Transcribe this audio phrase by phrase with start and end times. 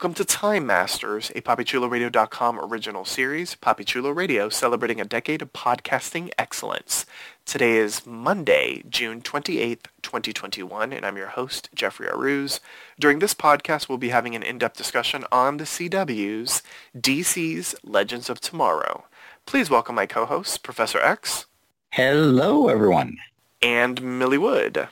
[0.00, 5.52] Welcome to Time Masters, a PapiChuloRadio.com original series, Papi Chulo Radio, celebrating a decade of
[5.52, 7.04] podcasting excellence.
[7.44, 12.60] Today is Monday, June 28th, 2021, and I'm your host, Jeffrey Aruz.
[12.98, 16.62] During this podcast, we'll be having an in-depth discussion on the CW's
[16.96, 19.04] DC's Legends of Tomorrow.
[19.44, 21.44] Please welcome my co-host, Professor X.
[21.90, 23.18] Hello, everyone.
[23.60, 24.88] And Millie Wood.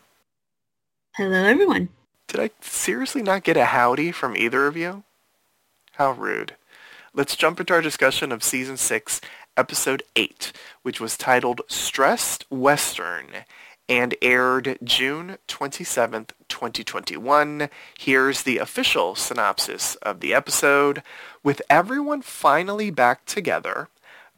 [1.17, 1.89] Hello, everyone.
[2.29, 5.05] Did I seriously not get a howdy from either of you?
[5.93, 6.57] How rude.
[7.15, 9.23] Let's jump into our discussion of Season 6,
[9.57, 13.29] Episode 8, which was titled Stressed Western
[13.89, 17.71] and aired June 27th, 2021.
[17.99, 21.03] Here's the official synopsis of the episode.
[21.43, 23.89] With everyone finally back together,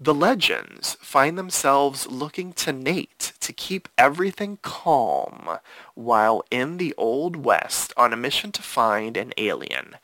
[0.01, 5.59] the legends find themselves looking to Nate to keep everything calm
[5.95, 9.97] while in the Old West on a mission to find an alien.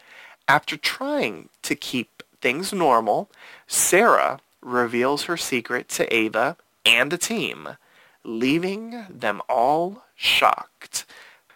[0.47, 3.30] After trying to keep things normal,
[3.67, 7.78] Sarah reveals her secret to Ava and the team,
[8.22, 11.06] leaving them all shocked.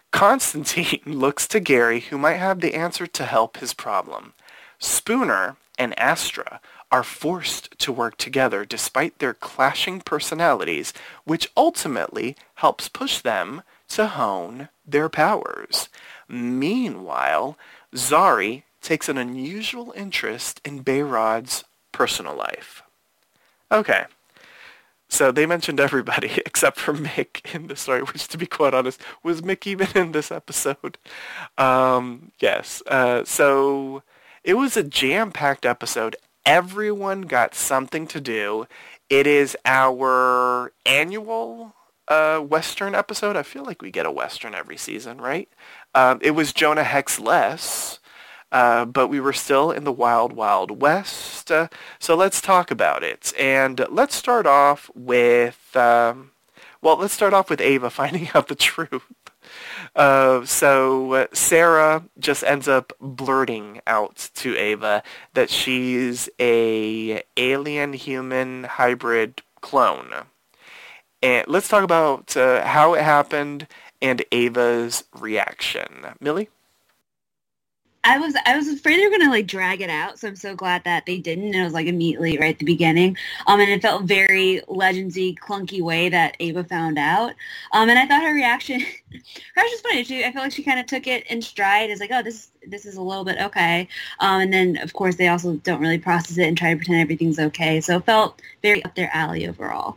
[0.09, 4.33] Constantine looks to Gary, who might have the answer to help his problem.
[4.79, 6.59] Spooner and Astra
[6.91, 10.93] are forced to work together despite their clashing personalities,
[11.23, 15.89] which ultimately helps push them to hone their powers.
[16.27, 17.57] Meanwhile,
[17.95, 22.81] Zari takes an unusual interest in Behrad's personal life.
[23.71, 24.05] Okay.
[25.07, 29.01] So they mentioned everybody except for Mick in the story, which to be quite honest,
[29.23, 30.97] was Mick even in this episode?
[31.57, 32.81] Um, yes.
[32.87, 34.03] Uh, so
[34.43, 36.15] it was a jam-packed episode
[36.45, 38.67] everyone got something to do.
[39.09, 41.75] It is our annual
[42.07, 43.35] uh, Western episode.
[43.35, 45.49] I feel like we get a Western every season, right?
[45.95, 47.99] Um, it was Jonah Hex less,
[48.51, 51.51] uh, but we were still in the wild, wild west.
[51.51, 51.67] Uh,
[51.99, 53.33] so let's talk about it.
[53.39, 56.31] And let's start off with, um,
[56.81, 59.03] well, let's start off with Ava finding out the truth.
[59.95, 65.03] Uh, so uh, Sarah just ends up blurting out to Ava
[65.33, 70.11] that she's a alien human hybrid clone.
[71.21, 73.67] And let's talk about uh, how it happened
[74.01, 76.15] and Ava's reaction.
[76.19, 76.49] Millie?
[78.03, 80.55] I was I was afraid they were gonna like drag it out, so I'm so
[80.55, 81.45] glad that they didn't.
[81.45, 85.37] And it was like immediately right at the beginning, um, and it felt very legendsy,
[85.37, 87.33] clunky way that Ava found out.
[87.73, 90.03] Um, and I thought her reaction, her reaction was funny.
[90.03, 92.49] She I felt like she kind of took it in stride as like, oh, this
[92.67, 93.87] this is a little bit okay.
[94.19, 96.99] Um, and then of course they also don't really process it and try to pretend
[96.99, 97.81] everything's okay.
[97.81, 99.95] So it felt very up their alley overall.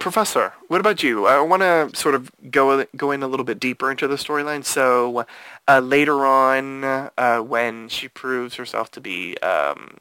[0.00, 1.26] Professor, what about you?
[1.26, 4.64] I want to sort of go go in a little bit deeper into the storyline.
[4.64, 5.26] So
[5.70, 9.98] uh, later on, uh, when she proves herself to be um,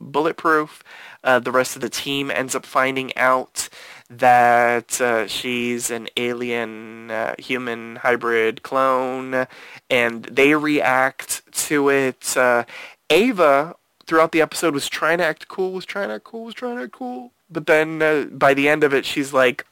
[0.00, 0.82] bulletproof,
[1.24, 3.68] uh, the rest of the team ends up finding out
[4.08, 9.46] that uh, she's an alien uh, human hybrid clone,
[9.90, 12.36] and they react to it.
[12.36, 12.64] Uh,
[13.10, 13.74] Ava,
[14.06, 16.76] throughout the episode, was trying to act cool, was trying to act cool, was trying
[16.76, 19.64] to act cool but then uh, by the end of it, she's like,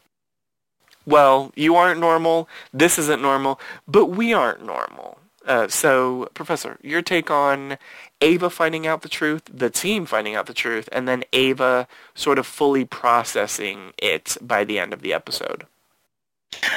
[1.06, 5.18] well, you aren't normal, this isn't normal, but we aren't normal.
[5.46, 7.76] Uh, so, Professor, your take on
[8.20, 12.38] Ava finding out the truth, the team finding out the truth, and then Ava sort
[12.38, 15.66] of fully processing it by the end of the episode.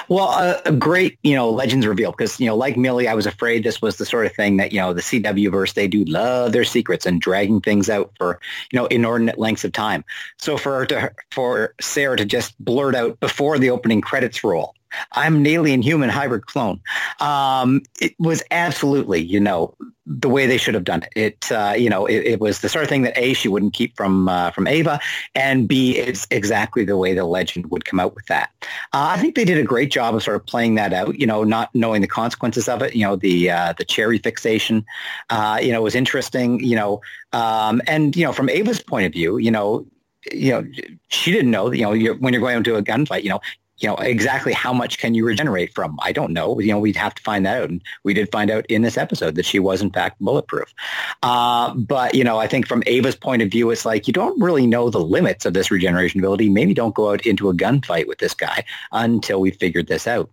[0.10, 3.26] Well, uh, a great, you know, Legends reveal because, you know, like Millie, I was
[3.26, 6.04] afraid this was the sort of thing that, you know, the CW verse, they do
[6.06, 8.40] love their secrets and dragging things out for,
[8.72, 10.04] you know, inordinate lengths of time.
[10.38, 14.74] So for to, for Sarah to just blurt out before the opening credits roll
[15.14, 16.82] I'm an alien human hybrid clone.
[17.20, 19.76] Um, it was absolutely, you know,
[20.06, 21.12] the way they should have done it.
[21.16, 23.74] It, uh, you know, it, it, was the sort of thing that A, she wouldn't
[23.74, 25.02] keep from uh, from Ava,
[25.36, 28.52] and B, it's exactly the way the legend would come out with that.
[28.94, 31.28] Uh, I think they did a great job of sort of playing that out, you
[31.28, 32.96] know, not knowing the consequences of it.
[32.96, 34.86] You know, the uh, the cherry fixation,
[35.30, 37.02] uh, you know, was interesting, you know,
[37.34, 39.86] um, and, you know, from Ava's point of view, you know,
[40.32, 40.68] you know,
[41.10, 43.40] she didn't know, that, you know, you're, when you're going into a gunfight, you know,
[43.80, 46.00] you know, exactly how much can you regenerate from?
[46.02, 46.60] I don't know.
[46.60, 47.70] You know, we'd have to find that out.
[47.70, 50.74] And we did find out in this episode that she was in fact bulletproof.
[51.22, 54.40] Uh, but, you know, I think from Ava's point of view, it's like you don't
[54.42, 56.50] really know the limits of this regeneration ability.
[56.50, 60.30] Maybe don't go out into a gunfight with this guy until we figured this out.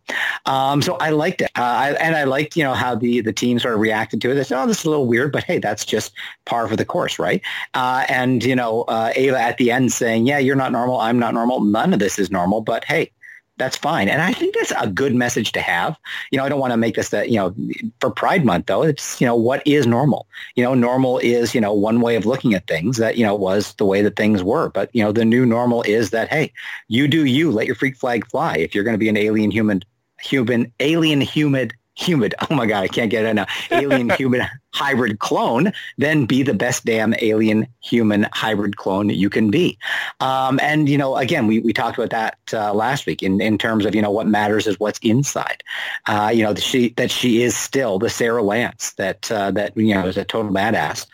[0.46, 1.50] Um, so I liked it.
[1.56, 4.30] Uh, I, and I liked, you know, how the, the team sort of reacted to
[4.30, 4.34] it.
[4.34, 6.12] They said, oh, this is a little weird, but hey, that's just
[6.46, 7.42] par for the course, right?
[7.74, 10.98] Uh, and, you know, uh, Ava at the end saying, yeah, you're not normal.
[10.98, 11.60] I'm not normal.
[11.60, 13.10] None of this is normal, but hey,
[13.56, 14.08] that's fine.
[14.08, 15.96] And I think that's a good message to have.
[16.30, 17.54] You know, I don't want to make this that, you know,
[18.00, 20.26] for Pride Month though, it's, you know, what is normal?
[20.56, 23.34] You know, normal is, you know, one way of looking at things that, you know,
[23.34, 24.70] was the way that things were.
[24.70, 26.52] But, you know, the new normal is that, hey,
[26.88, 28.56] you do you, let your freak flag fly.
[28.56, 29.82] If you're going to be an alien human,
[30.20, 32.34] human, alien humid humid.
[32.50, 33.46] Oh my God, I can't get it now.
[33.70, 39.50] Alien human hybrid clone, then be the best damn alien human hybrid clone you can
[39.50, 39.78] be.
[40.18, 43.56] Um, and, you know, again, we, we talked about that uh, last week in, in
[43.56, 45.62] terms of, you know, what matters is what's inside.
[46.06, 49.94] Uh, you know, she, that she is still the Sarah Lance that, uh, that, you
[49.94, 51.06] know, is a total badass.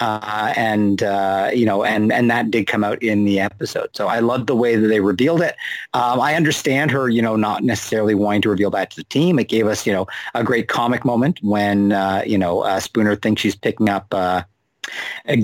[0.00, 3.88] Uh, and, uh, you know, and, and that did come out in the episode.
[3.94, 5.56] So I love the way that they revealed it.
[5.92, 9.40] Um, I understand her, you know, not necessarily wanting to reveal that to the team.
[9.40, 13.42] It gave us, you know, a great comic moment when, uh, you know, Spooner thinks
[13.42, 14.42] she's picking up uh,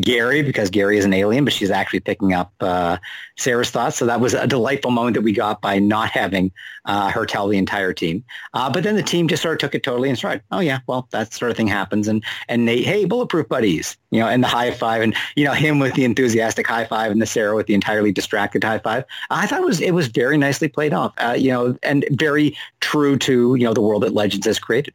[0.01, 2.99] Gary because Gary is an alien, but she's actually picking up uh,
[3.37, 3.97] Sarah's thoughts.
[3.97, 6.53] So that was a delightful moment that we got by not having
[6.85, 8.25] uh, her tell the entire team.
[8.53, 10.43] Uh, but then the team just sort of took it totally in stride.
[10.51, 12.09] Oh yeah, well that sort of thing happens.
[12.09, 15.53] And and Nate, hey, bulletproof buddies, you know, and the high five, and you know
[15.53, 19.05] him with the enthusiastic high five, and the Sarah with the entirely distracted high five.
[19.31, 22.57] I thought it was it was very nicely played off, uh, you know, and very
[22.81, 24.95] true to you know the world that Legends has created.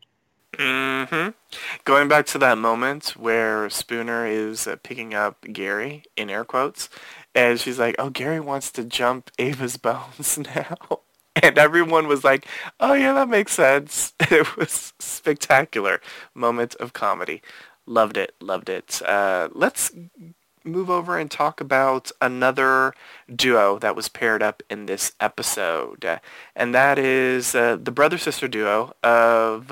[0.60, 1.30] Mm-hmm.
[1.86, 6.90] Going back to that moment where Spooner is uh, picking up Gary, in air quotes,
[7.34, 10.76] and she's like, oh, Gary wants to jump Ava's bones now.
[11.42, 12.46] And everyone was like,
[12.82, 14.14] oh, yeah, that makes sense.
[14.32, 16.02] It was spectacular
[16.36, 17.42] moment of comedy.
[17.86, 19.02] Loved it, loved it.
[19.04, 19.92] Uh, let's
[20.66, 22.94] move over and talk about another
[23.34, 26.06] duo that was paired up in this episode.
[26.56, 29.72] and that is uh, the brother-sister duo of...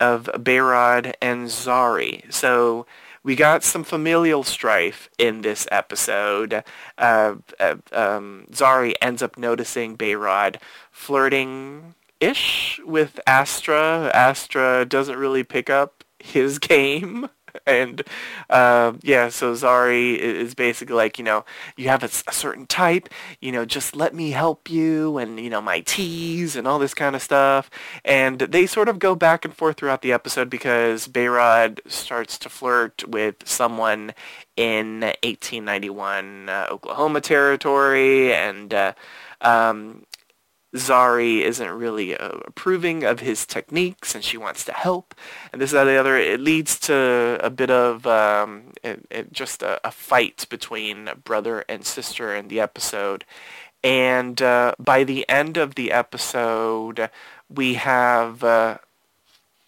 [0.00, 2.32] Of Behrad and Zari.
[2.32, 2.86] So
[3.22, 6.62] we got some familial strife in this episode.
[6.96, 10.58] Uh, uh, um, Zari ends up noticing Behrad
[10.92, 14.12] flirting-ish with Astra.
[14.14, 17.28] Astra doesn't really pick up his game.
[17.66, 18.02] and
[18.50, 21.44] uh, yeah, so Zari is basically like, you know,
[21.76, 23.08] you have a, a, certain type,
[23.40, 26.94] you know, just let me help you, and you know, my tease and all this
[26.94, 27.70] kind of stuff.
[28.04, 32.48] And they sort of go back and forth throughout the episode because Behrad starts to
[32.48, 34.12] flirt with someone
[34.56, 38.92] in 1891 uh, Oklahoma territory, and uh,
[39.40, 40.04] um,
[40.76, 45.14] Zari isn't really uh, approving of his techniques and she wants to help.
[45.52, 49.62] And this and the other it leads to a bit of um, it, it just
[49.62, 53.24] a, a, fight between brother and sister in the episode.
[53.82, 57.10] And uh, by the end of the episode
[57.48, 58.78] we have uh,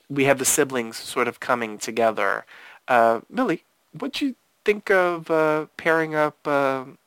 [0.08, 2.44] we have the siblings sort of coming together.
[2.86, 4.34] Uh, Millie what do you
[4.64, 6.98] think of uh, pairing up um,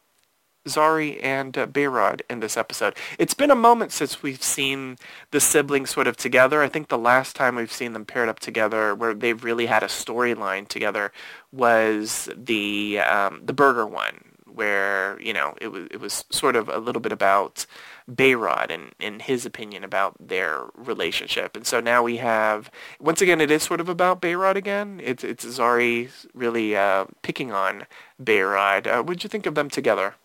[0.67, 2.95] Zari and uh, Behrad in this episode.
[3.17, 4.97] It's been a moment since we've seen
[5.31, 6.61] the siblings sort of together.
[6.61, 9.83] I think the last time we've seen them paired up together where they've really had
[9.83, 11.11] a storyline together
[11.51, 16.67] was the um, the burger one where, you know, it was it was sort of
[16.69, 17.65] a little bit about
[18.09, 21.55] Behrad and, in his opinion about their relationship.
[21.55, 24.99] And so now we have, once again, it is sort of about Behrad again.
[25.03, 27.85] It's, it's Zari really uh, picking on
[28.21, 28.87] Behrad.
[28.87, 30.15] Uh, what did you think of them together?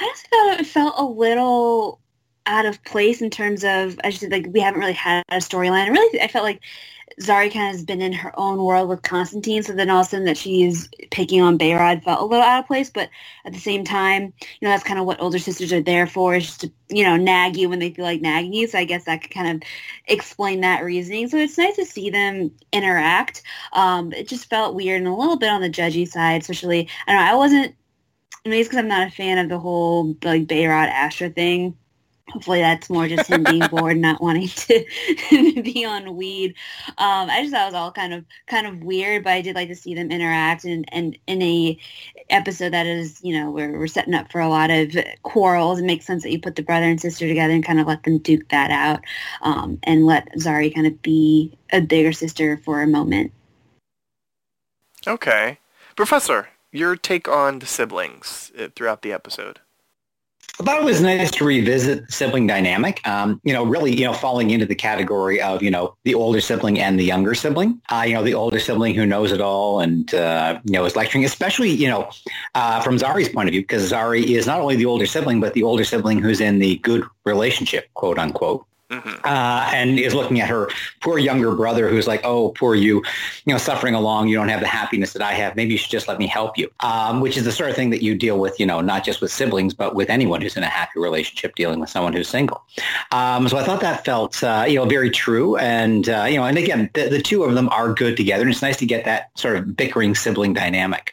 [0.00, 2.00] I just thought it felt a little
[2.46, 5.90] out of place in terms of, I just like we haven't really had a storyline.
[5.90, 6.60] Really, I felt like
[7.20, 10.06] Zari kind of has been in her own world with Constantine, so then all of
[10.06, 13.08] a sudden that she's picking on Behrad felt a little out of place, but
[13.46, 16.34] at the same time, you know, that's kind of what older sisters are there for,
[16.34, 18.84] is just to, you know, nag you when they feel like nagging you, so I
[18.84, 19.68] guess that could kind of
[20.06, 21.28] explain that reasoning.
[21.28, 23.42] So it's nice to see them interact.
[23.72, 27.12] Um, it just felt weird and a little bit on the judgy side, especially, I
[27.12, 27.74] don't know, I wasn't
[28.46, 31.76] maybe it's because I'm not a fan of the whole like Behrad Astra thing.
[32.28, 34.84] hopefully that's more just him being bored, and not wanting to
[35.62, 36.54] be on weed.
[36.98, 39.54] Um, I just thought it was all kind of kind of weird, but I did
[39.54, 41.78] like to see them interact and and in a
[42.30, 45.78] episode that is, you know, where we're setting up for a lot of quarrels.
[45.78, 48.02] It makes sense that you put the brother and sister together and kind of let
[48.02, 49.00] them duke that out,
[49.42, 53.32] um, and let Zari kind of be a bigger sister for a moment.
[55.06, 55.58] Okay,
[55.94, 59.60] Professor, your take on the siblings uh, throughout the episode.
[60.58, 63.06] I thought it was nice to revisit sibling dynamic.
[63.06, 66.40] Um, you know, really, you know, falling into the category of you know the older
[66.40, 67.80] sibling and the younger sibling.
[67.90, 70.96] Uh, you know, the older sibling who knows it all and uh, you know is
[70.96, 72.08] lecturing, especially you know
[72.54, 75.52] uh, from Zari's point of view, because Zari is not only the older sibling but
[75.52, 78.64] the older sibling who's in the good relationship, quote unquote.
[78.88, 79.16] Mm-hmm.
[79.24, 80.68] Uh, and is looking at her
[81.00, 83.02] poor younger brother who's like, oh, poor you,
[83.44, 84.28] you know, suffering along.
[84.28, 85.56] You don't have the happiness that I have.
[85.56, 87.90] Maybe you should just let me help you, um, which is the sort of thing
[87.90, 90.62] that you deal with, you know, not just with siblings, but with anyone who's in
[90.62, 92.62] a happy relationship dealing with someone who's single.
[93.10, 95.56] Um, so I thought that felt, uh, you know, very true.
[95.56, 98.42] And, uh, you know, and again, the, the two of them are good together.
[98.42, 101.12] And it's nice to get that sort of bickering sibling dynamic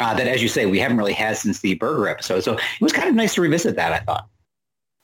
[0.00, 2.40] uh, that, as you say, we haven't really had since the burger episode.
[2.40, 4.26] So it was kind of nice to revisit that, I thought.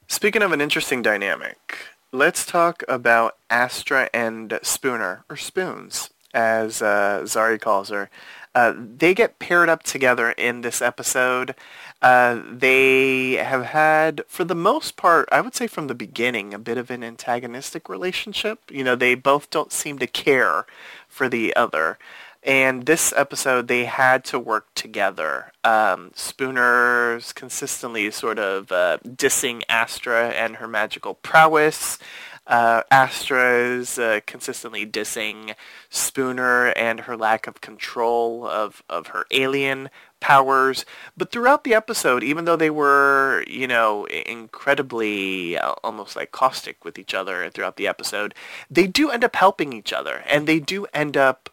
[0.09, 1.77] Speaking of an interesting dynamic,
[2.13, 8.11] let's talk about Astra and Spooner, or Spoons, as uh, Zari calls her.
[8.55, 11.55] Uh, they get paired up together in this episode.
[12.03, 16.59] Uh, they have had, for the most part, I would say from the beginning, a
[16.59, 18.59] bit of an antagonistic relationship.
[18.71, 20.67] You know, they both don't seem to care
[21.09, 21.99] for the other.
[22.43, 25.53] And this episode, they had to work together.
[25.63, 31.99] Um, Spooner's consistently sort of uh, dissing Astra and her magical prowess.
[32.47, 35.55] Uh, Astra's uh, consistently dissing
[35.91, 40.85] Spooner and her lack of control of, of her alien powers.
[41.17, 46.85] But throughout the episode, even though they were, you know, incredibly uh, almost like caustic
[46.85, 48.35] with each other throughout the episode,
[48.71, 50.25] they do end up helping each other.
[50.27, 51.51] And they do end up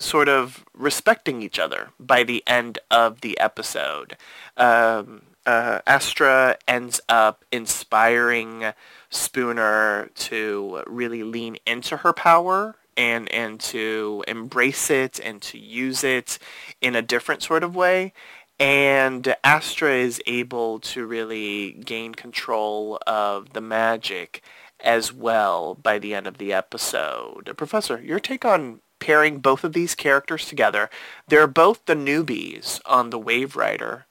[0.00, 4.16] sort of respecting each other by the end of the episode.
[4.56, 8.72] Um, uh, Astra ends up inspiring
[9.10, 16.02] Spooner to really lean into her power and and to embrace it and to use
[16.04, 16.38] it
[16.80, 18.12] in a different sort of way.
[18.58, 24.42] And Astra is able to really gain control of the magic
[24.80, 27.54] as well by the end of the episode.
[27.56, 30.88] Professor, your take on pairing both of these characters together.
[31.26, 34.04] They're both the newbies on the Waverider.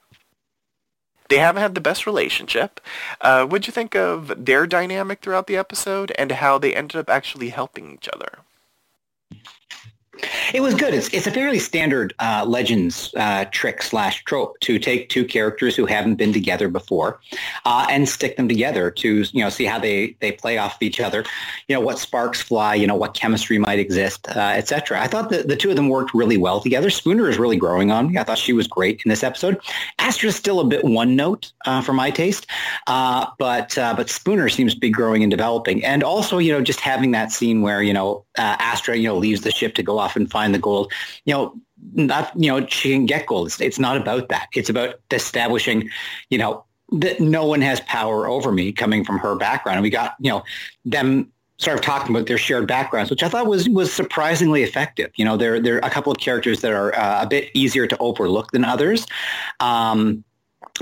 [1.30, 2.80] They haven't had the best relationship.
[3.20, 7.08] Uh, what'd you think of their dynamic throughout the episode and how they ended up
[7.08, 8.40] actually helping each other?
[10.52, 10.94] It was good.
[10.94, 15.76] It's, it's a fairly standard uh, Legends uh, trick slash trope to take two characters
[15.76, 17.20] who haven't been together before
[17.64, 20.82] uh, and stick them together to you know see how they, they play off of
[20.82, 21.24] each other.
[21.68, 22.74] You know what sparks fly.
[22.74, 25.00] You know what chemistry might exist, uh, etc.
[25.00, 26.90] I thought that the two of them worked really well together.
[26.90, 28.18] Spooner is really growing on me.
[28.18, 29.60] I thought she was great in this episode.
[29.98, 32.46] Astra's still a bit one note uh, for my taste,
[32.86, 35.84] uh, but but Spooner seems to be growing and developing.
[35.84, 39.42] And also you know just having that scene where you know Astra you know leaves
[39.42, 40.92] the ship to go off and find the gold.
[41.24, 41.54] You know,
[41.92, 43.48] not you know she can get gold.
[43.48, 44.48] It's, it's not about that.
[44.54, 45.88] It's about establishing,
[46.28, 49.76] you know, that no one has power over me coming from her background.
[49.76, 50.42] And we got you know
[50.84, 55.10] them sort of talking about their shared backgrounds, which I thought was was surprisingly effective.
[55.16, 57.86] You know, there there are a couple of characters that are uh, a bit easier
[57.86, 59.06] to overlook than others.
[59.60, 60.24] Um,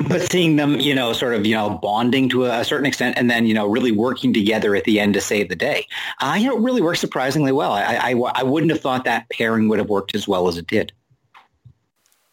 [0.09, 3.31] but seeing them, you know, sort of, you know, bonding to a, certain extent and
[3.31, 5.87] then, you know, really working together at the end to save the day,
[6.21, 7.73] uh, you know, it really works surprisingly well.
[7.73, 10.67] I, I, I wouldn't have thought that pairing would have worked as well as it
[10.67, 10.93] did.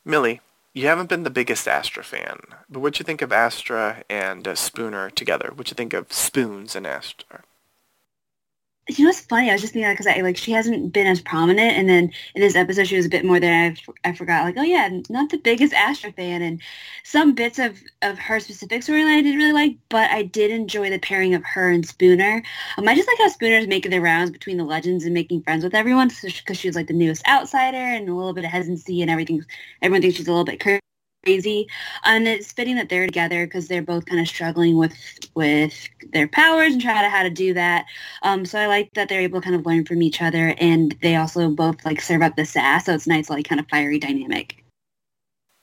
[0.03, 0.41] Millie,
[0.74, 4.55] you haven't been the biggest Astra fan, but what'd you think of Astra and uh,
[4.55, 5.51] Spooner together?
[5.55, 7.43] What'd you think of Spoons and Astra?
[8.87, 9.49] You know what's funny?
[9.49, 12.41] I was just thinking because I like she hasn't been as prominent, and then in
[12.41, 14.43] this episode she was a bit more than I, I forgot.
[14.43, 16.61] Like, oh yeah, not the biggest Astra fan, and
[17.03, 20.91] some bits of of her specific storyline I didn't really like, but I did enjoy
[20.91, 22.43] the pairing of her and Spooner.
[22.77, 25.41] Um, I just like how Spooner is making the rounds between the legends and making
[25.41, 28.51] friends with everyone, because she she's like the newest outsider and a little bit of
[28.51, 29.43] hesitancy and everything.
[29.81, 30.79] Everyone thinks she's a little bit crazy
[31.25, 31.67] crazy.
[32.03, 34.96] And it's fitting that they're together because they're both kind of struggling with
[35.34, 37.86] with their powers and trying to how to do that.
[38.22, 40.96] Um, so I like that they're able to kind of learn from each other, and
[41.01, 42.86] they also both like serve up the sass.
[42.86, 44.63] So it's nice, like kind of fiery dynamic.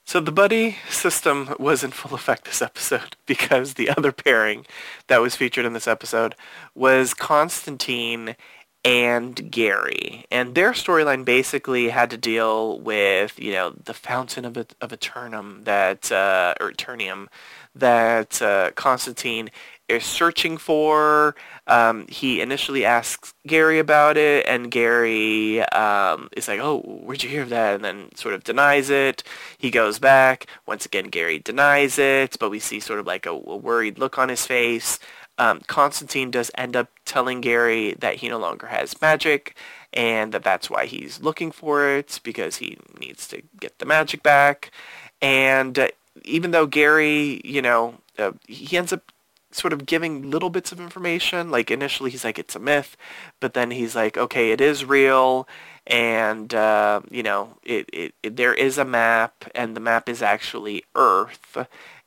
[0.05, 4.65] So the buddy system was in full effect this episode because the other pairing
[5.07, 6.35] that was featured in this episode
[6.75, 8.35] was Constantine
[8.85, 10.25] and Gary.
[10.29, 15.61] And their storyline basically had to deal with, you know, the fountain of, of Eternum
[15.63, 17.27] that, uh, or Eternium
[17.75, 19.49] that uh, Constantine
[19.89, 21.35] is searching for.
[21.67, 27.29] Um, he initially asks Gary about it, and Gary um, is like, "Oh, where'd you
[27.29, 29.23] hear of that?" And then sort of denies it.
[29.57, 30.47] He goes back.
[30.65, 34.17] Once again, Gary denies it, but we see sort of like a, a worried look
[34.17, 34.99] on his face.
[35.37, 39.55] Um, Constantine does end up telling Gary that he no longer has magic,
[39.91, 44.21] and that that's why he's looking for it because he needs to get the magic
[44.23, 44.71] back.
[45.21, 45.87] And uh,
[46.23, 49.11] even though Gary, you know, uh, he ends up
[49.55, 51.51] sort of giving little bits of information.
[51.51, 52.97] Like initially he's like, it's a myth,
[53.39, 55.47] but then he's like, okay, it is real.
[55.85, 60.21] And, uh, you know, it, it, it, there is a map and the map is
[60.21, 61.57] actually Earth.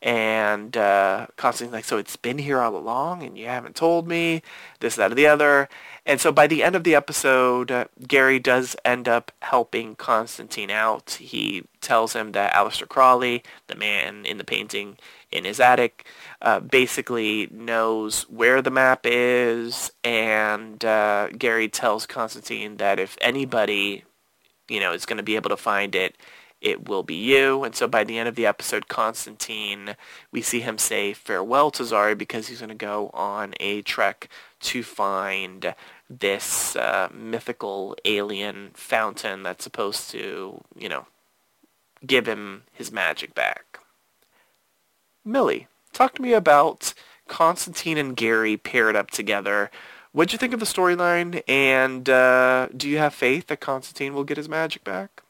[0.03, 4.43] And uh, Constantine's like, so it's been here all along and you haven't told me
[4.81, 5.69] this, that, or the other.
[6.05, 10.71] And so by the end of the episode, uh, Gary does end up helping Constantine
[10.71, 11.12] out.
[11.21, 14.99] He tells him that Aleister Crowley, the man in the painting
[15.33, 16.07] in his attic,
[16.43, 19.91] uh, basically knows where the map is.
[20.05, 24.05] And uh, Gary tells Constantine that if anybody,
[24.69, 26.17] you know, is going to be able to find it,
[26.61, 27.65] it will be you.
[27.65, 29.97] And so by the end of the episode, Constantine,
[30.33, 34.29] we see him say farewell to Zari because he's going to go on a trek
[34.61, 35.75] to find
[36.09, 41.07] this uh, mythical alien fountain that's supposed to, you know,
[42.07, 43.81] give him his magic back.
[45.25, 46.95] Millie, talk to me about
[47.29, 49.71] Constantine and Gary paired up together.
[50.13, 54.25] What'd you think of the storyline, and uh, do you have faith that Constantine will
[54.25, 55.23] get his magic back?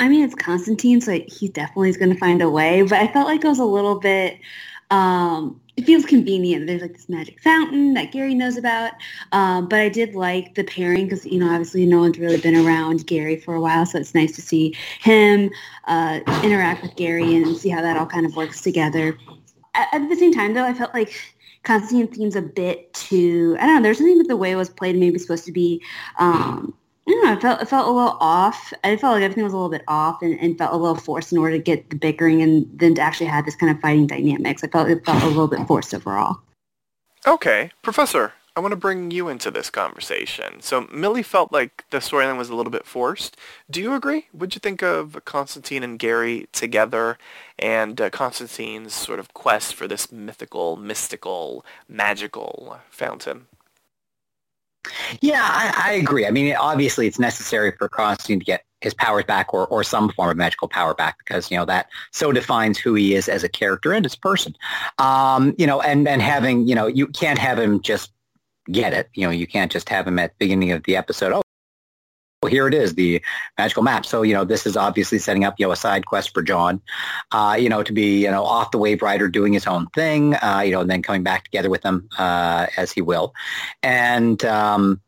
[0.00, 2.82] I mean, it's Constantine, so he definitely is going to find a way.
[2.82, 4.38] But I felt like it was a little bit
[4.90, 6.66] um, it feels convenient.
[6.66, 8.92] There's like this magic fountain that Gary knows about.
[9.32, 12.56] Um, but I did like the pairing because, you know, obviously no one's really been
[12.56, 13.86] around Gary for a while.
[13.86, 15.50] So it's nice to see him
[15.84, 19.16] uh, interact with Gary and see how that all kind of works together.
[19.74, 21.14] At, at the same time, though, I felt like
[21.62, 24.70] Constantine seems a bit too, I don't know, there's something with the way it was
[24.70, 25.82] played maybe supposed to be
[26.18, 26.74] um,
[27.08, 27.34] I.
[27.34, 28.72] It felt it felt a little off.
[28.84, 31.32] I felt like everything was a little bit off and, and felt a little forced
[31.32, 34.06] in order to get the bickering and then to actually have this kind of fighting
[34.06, 34.62] dynamics.
[34.62, 36.38] I felt it felt a little bit forced overall.
[37.26, 40.60] Okay, Professor, I want to bring you into this conversation.
[40.62, 43.36] So Millie felt like the storyline was a little bit forced.
[43.70, 44.26] Do you agree?
[44.32, 47.18] What'd you think of Constantine and Gary together
[47.58, 53.46] and uh, Constantine's sort of quest for this mythical, mystical, magical fountain?
[55.20, 56.26] Yeah, I, I, agree.
[56.26, 60.10] I mean, obviously, it's necessary for Constantine to get his powers back or, or some
[60.10, 63.42] form of magical power back because, you know, that so defines who he is as
[63.42, 64.54] a character and as a person.
[64.98, 68.12] Um, you know, and, and having, you know, you can't have him just
[68.70, 69.08] get it.
[69.14, 71.42] You know, you can't just have him at the beginning of the episode, oh,
[72.42, 73.20] well, here it is, the
[73.56, 74.06] magical map.
[74.06, 76.80] So, you know, this is obviously setting up, you know, a side quest for John,
[77.32, 80.62] uh, you know, to be, you know, off the Waverider doing his own thing, uh,
[80.64, 83.34] you know, and then coming back together with them uh, as he will.
[83.82, 85.00] And, um,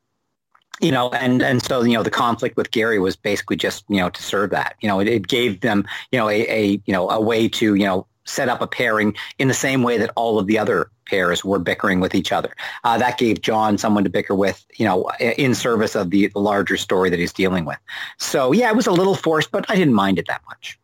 [0.81, 3.99] you know, and, and so, you know, the conflict with Gary was basically just, you
[3.99, 4.75] know, to serve that.
[4.81, 7.75] You know, it, it gave them, you know, a, a, you know, a way to,
[7.75, 10.91] you know, set up a pairing in the same way that all of the other
[11.07, 12.55] pairs were bickering with each other.
[12.85, 16.77] Uh, that gave John someone to bicker with, you know, in service of the, larger
[16.77, 17.79] story that he's dealing with.
[18.19, 20.79] So yeah, it was a little forced, but I didn't mind it that much.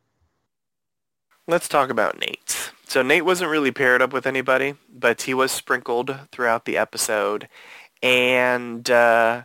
[1.46, 2.72] Let's talk about Nate.
[2.88, 7.48] So Nate wasn't really paired up with anybody, but he was sprinkled throughout the episode.
[8.02, 9.44] And uh,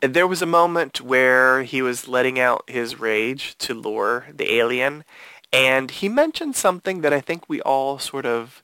[0.00, 5.04] there was a moment where he was letting out his rage to lure the alien.
[5.52, 8.62] And he mentioned something that I think we all sort of,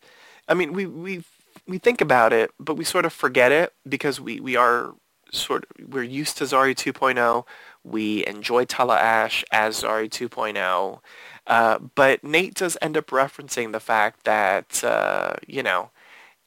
[0.48, 1.24] I mean, we, we
[1.66, 4.94] we think about it, but we sort of forget it because we, we are
[5.32, 7.44] sort of, we're used to Zari 2.0.
[7.82, 11.00] We enjoy Tala Ashe as Zari 2.0.
[11.46, 15.90] Uh, but Nate does end up referencing the fact that, uh, you know,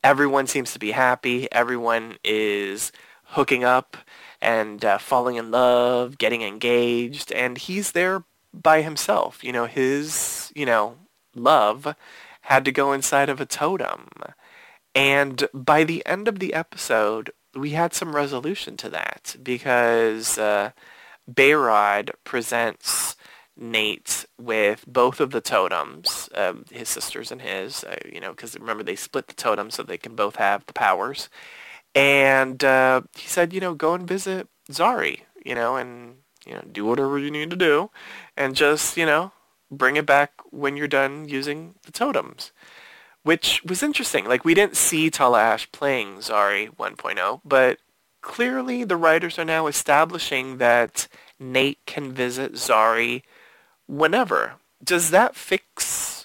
[0.04, 1.52] everyone seems to be happy.
[1.52, 2.92] Everyone is
[3.32, 3.98] hooking up
[4.42, 8.24] and uh, falling in love, getting engaged, and he's there
[8.62, 9.44] by himself.
[9.44, 10.98] You know, his, you know,
[11.36, 11.96] love
[12.42, 14.10] had to go inside of a totem.
[14.96, 20.72] And by the end of the episode, we had some resolution to that because uh,
[21.32, 23.16] Behrad presents
[23.56, 28.58] Nate with both of the totems, um, his sisters and his, uh, you know, because
[28.58, 31.30] remember they split the totem so they can both have the powers.
[31.96, 36.18] And uh, he said, you know, go and visit Zari, you know, and,
[36.48, 37.90] you know, do whatever you need to do
[38.36, 39.32] and just, you know,
[39.70, 42.52] bring it back when you're done using the totems
[43.24, 44.24] which was interesting.
[44.24, 47.78] Like we didn't see Tala Ashe playing Zari 1.0, but
[48.22, 53.24] clearly the writers are now establishing that Nate can visit Zari
[53.86, 54.54] whenever.
[54.82, 56.18] Does that fix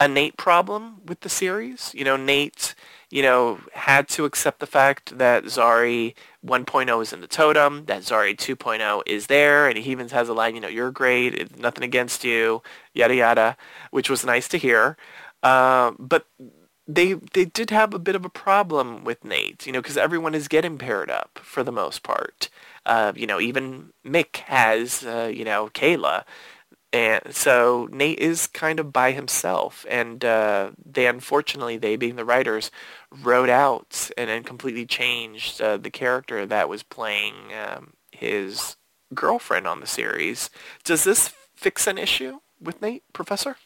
[0.00, 1.92] a Nate problem with the series.
[1.94, 2.74] You know, Nate,
[3.10, 6.14] you know, had to accept the fact that Zari
[6.48, 10.34] 1.0 is in the totem, that Zari 2.0 is there, and he even has a
[10.34, 12.62] line, you know, you're great, nothing against you,
[12.94, 13.56] yada yada,
[13.90, 14.96] which was nice to hear.
[15.42, 16.26] Uh, but
[16.88, 20.34] they they did have a bit of a problem with Nate, you know, because everyone
[20.34, 22.48] is getting paired up for the most part.
[22.86, 26.24] Uh, you know, even Mick has, uh, you know, Kayla.
[26.92, 32.24] And so Nate is kind of by himself, and uh, they unfortunately, they being the
[32.24, 32.70] writers,
[33.10, 38.76] wrote out and then completely changed uh, the character that was playing um, his
[39.14, 40.48] girlfriend on the series.
[40.82, 43.56] Does this fix an issue with Nate, Professor?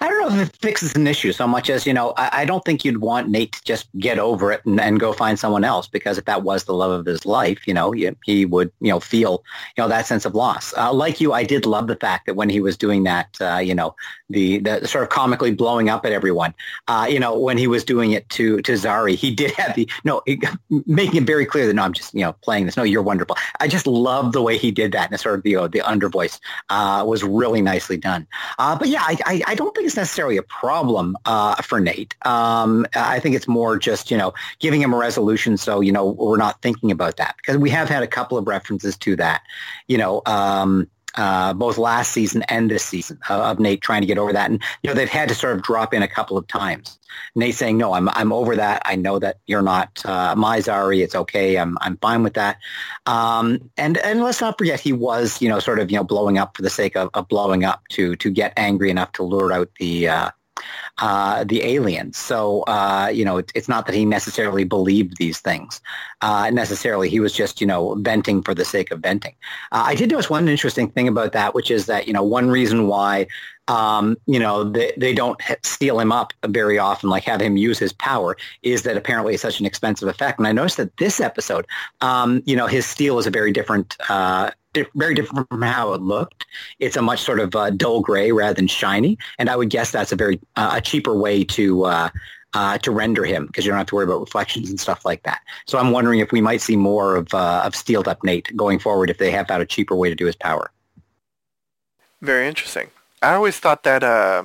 [0.00, 2.44] I don't know if it fixes an issue so much as, you know, I, I
[2.44, 5.64] don't think you'd want Nate to just get over it and, and, go find someone
[5.64, 8.70] else because if that was the love of his life, you know, he, he would,
[8.80, 9.42] you know, feel,
[9.76, 10.72] you know, that sense of loss.
[10.76, 13.58] Uh, like you, I did love the fact that when he was doing that, uh,
[13.58, 13.94] you know,
[14.30, 16.54] the, the sort of comically blowing up at everyone,
[16.88, 19.88] uh, you know, when he was doing it to, to Zari, he did have the,
[20.04, 20.22] no,
[20.86, 22.76] making it very clear that, no, I'm just, you know, playing this.
[22.76, 23.36] No, you're wonderful.
[23.60, 25.10] I just love the way he did that.
[25.10, 28.26] And sort of, you know, the under voice uh, was really nicely done.
[28.58, 32.14] Uh, but yeah, I, I, I don't think it's necessarily a problem uh, for Nate.
[32.26, 36.12] Um, I think it's more just, you know, giving him a resolution so, you know,
[36.12, 39.42] we're not thinking about that because we have had a couple of references to that,
[39.86, 44.06] you know, um, uh, both last season and this season uh, of Nate trying to
[44.06, 44.50] get over that.
[44.50, 46.98] And, you know, they've had to sort of drop in a couple of times.
[47.36, 48.82] Nate saying, no, I'm, I'm over that.
[48.84, 51.02] I know that you're not uh, my Zari.
[51.02, 51.56] It's okay.
[51.56, 52.58] I'm, I'm fine with that.
[53.06, 56.38] Um, and, and let's not forget he was, you know, sort of, you know, blowing
[56.38, 59.52] up for the sake of, of blowing up to, to get angry enough to lure
[59.52, 60.08] out the,
[60.98, 62.16] uh, the aliens.
[62.16, 65.80] So, uh, you know, it, it's not that he necessarily believed these things.
[66.20, 69.34] Uh, necessarily, he was just, you know, venting for the sake of venting.
[69.72, 72.48] Uh, I did notice one interesting thing about that, which is that, you know, one
[72.48, 73.26] reason why
[73.68, 77.78] um, you know, they, they don't steal him up very often, like have him use
[77.78, 80.38] his power, is that apparently it's such an expensive effect.
[80.38, 81.66] And I noticed that this episode,
[82.00, 84.50] um, you know, his steel is a very different uh,
[84.94, 86.46] very different from how it looked.
[86.78, 89.90] It's a much sort of uh, dull gray rather than shiny, and I would guess
[89.90, 92.08] that's a very uh, a cheaper way to uh,
[92.54, 95.22] uh to render him because you don't have to worry about reflections and stuff like
[95.24, 95.40] that.
[95.66, 98.78] So I'm wondering if we might see more of uh, of steeled up Nate going
[98.78, 100.70] forward if they have found a cheaper way to do his power.
[102.20, 102.90] Very interesting.
[103.22, 104.44] I always thought that uh,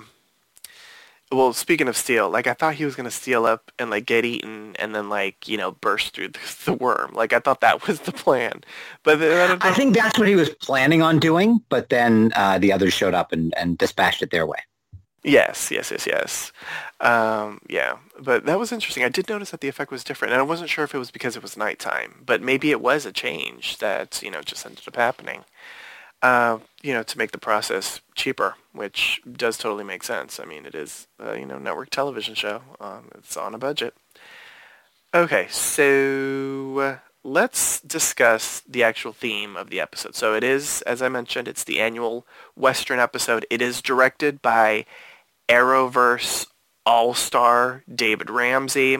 [1.32, 4.26] well, speaking of steel, like I thought he was gonna steal up and like get
[4.26, 7.13] eaten and then like you know burst through the, the worm.
[7.13, 8.63] Like I thought that was the plan,
[9.04, 11.62] but then, I, I think that's what he was planning on doing.
[11.70, 14.60] But then uh, the others showed up and, and dispatched it their way.
[15.22, 16.52] Yes, yes, yes, yes.
[17.02, 19.04] Um, yeah, but that was interesting.
[19.04, 21.12] I did notice that the effect was different, and I wasn't sure if it was
[21.12, 24.88] because it was nighttime, but maybe it was a change that you know just ended
[24.88, 25.44] up happening
[26.22, 30.40] uh, you know, to make the process cheaper, which does totally make sense.
[30.40, 32.62] I mean, it is, a, you know, network television show.
[32.80, 33.94] Um, it's on a budget.
[35.14, 40.16] Okay, so uh, let's discuss the actual theme of the episode.
[40.16, 43.46] So it is, as I mentioned, it's the annual Western episode.
[43.50, 44.86] It is directed by
[45.48, 46.48] Arrowverse
[46.86, 48.98] All-Star David Ramsey.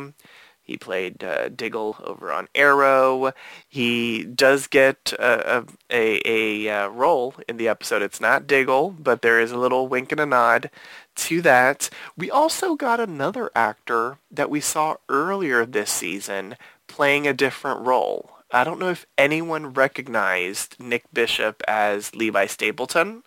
[0.70, 3.32] He played uh, Diggle over on Arrow.
[3.68, 8.04] He does get a, a, a, a, uh, role in the episode.
[8.04, 10.70] It's not Diggle, but there is a little wink and a nod
[11.16, 11.90] to that.
[12.16, 16.56] We also got another actor that we saw earlier this season
[16.88, 18.30] playing a different role.
[18.52, 23.24] I don't know if anyone recognized Nick Bishop as Levi Stapleton.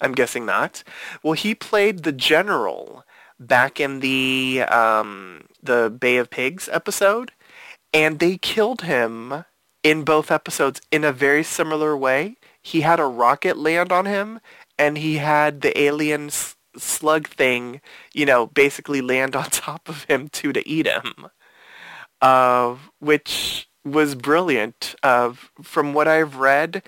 [0.00, 0.82] I'm guessing not.
[1.22, 3.04] Well, he played the general
[3.38, 7.32] back in the um, the Bay of Pigs episode,
[7.92, 9.44] and they killed him
[9.82, 12.36] in both episodes in a very similar way.
[12.62, 14.40] He had a rocket land on him,
[14.78, 16.30] and he had the alien
[16.76, 17.80] slug thing,
[18.12, 21.28] you know, basically land on top of him too to eat him,
[22.20, 24.94] uh, which was brilliant.
[25.02, 26.82] Uh, from what I've read,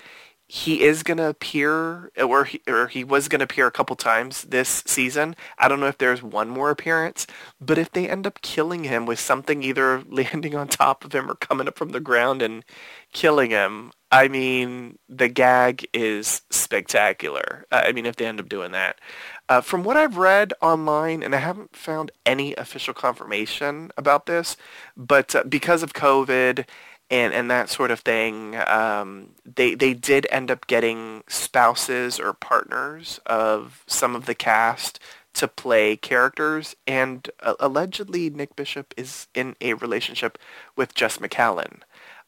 [0.52, 3.94] he is going to appear, or he, or he was going to appear a couple
[3.94, 5.36] times this season.
[5.58, 7.28] I don't know if there's one more appearance,
[7.60, 11.30] but if they end up killing him with something either landing on top of him
[11.30, 12.64] or coming up from the ground and
[13.12, 17.64] killing him, I mean, the gag is spectacular.
[17.70, 19.00] I mean, if they end up doing that.
[19.48, 24.56] Uh, from what I've read online, and I haven't found any official confirmation about this,
[24.96, 26.66] but uh, because of COVID
[27.10, 28.56] and and that sort of thing.
[28.56, 34.98] Um, they they did end up getting spouses or partners of some of the cast
[35.34, 40.38] to play characters, and uh, allegedly Nick Bishop is in a relationship
[40.76, 41.80] with Jess McCallan.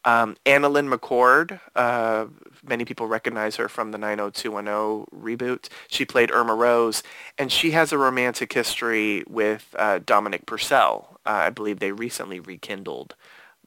[0.04, 2.26] Um, McCord, uh,
[2.64, 5.68] many people recognize her from the 90210 reboot.
[5.88, 7.04] She played Irma Rose,
[7.38, 11.20] and she has a romantic history with uh, Dominic Purcell.
[11.24, 13.14] Uh, I believe they recently rekindled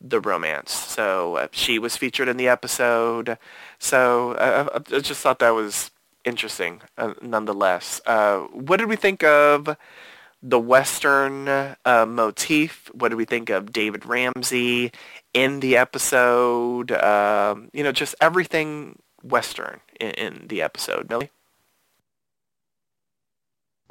[0.08, 0.72] the romance.
[0.72, 3.38] So uh, she was featured in the episode.
[3.80, 5.92] So uh, I just thought that was
[6.24, 8.02] interesting, uh, nonetheless.
[8.06, 9.76] Uh, what did we think of
[10.42, 12.92] the Western uh, motif?
[12.94, 14.92] What did we think of David Ramsey
[15.34, 16.92] in the episode?
[16.92, 21.10] Um, you know, just everything Western in, in the episode.
[21.10, 21.32] Millie?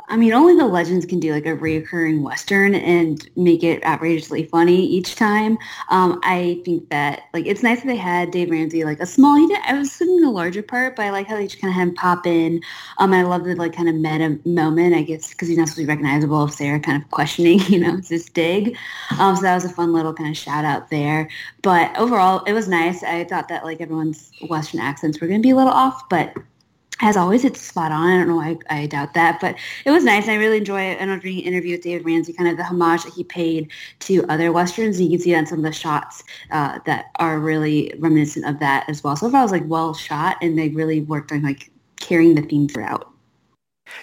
[0.08, 4.44] I mean, only the legends can do like a reoccurring Western and make it outrageously
[4.44, 5.56] funny each time.
[5.88, 9.36] Um, I think that like it's nice that they had Dave Ramsey like a small.
[9.36, 11.70] He did, I was thinking the larger part, but I like how they just kind
[11.70, 12.62] of had him pop in.
[12.98, 15.78] Um, I love the like kind of meta moment, I guess, because he's not supposed
[15.78, 18.76] to be recognizable of Sarah kind of questioning, you know, is this dig.
[19.18, 21.30] Um, so that was a fun little kind of shout out there.
[21.62, 23.02] But overall, it was nice.
[23.02, 26.36] I thought that like everyone's Western accents were going to be a little off, but
[27.00, 28.07] as always, it's spot on.
[28.09, 30.28] I don't know why I, doubt that, but it was nice.
[30.28, 33.70] I really enjoy an interview with David Ramsey, kind of the homage that he paid
[34.00, 35.00] to other westerns.
[35.00, 38.61] You can see that in some of the shots uh, that are really reminiscent of
[38.61, 39.16] that as well.
[39.16, 42.42] So overall, it was like well shot, and they really worked on like carrying the
[42.42, 43.11] theme throughout.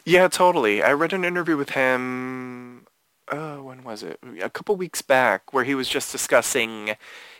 [0.06, 0.84] Yeah, totally.
[0.84, 2.86] I read an interview with him.
[3.30, 4.20] Uh, when was it?
[4.42, 6.96] A couple weeks back, where he was just discussing,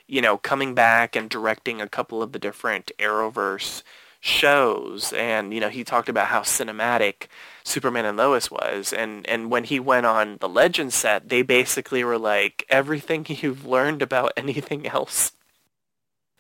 [0.08, 3.84] you know, coming back and directing a couple of the different Arrowverse
[4.22, 7.26] shows and you know he talked about how cinematic
[7.64, 12.04] Superman and Lois was and and when he went on the Legend set they basically
[12.04, 15.32] were like everything you've learned about anything else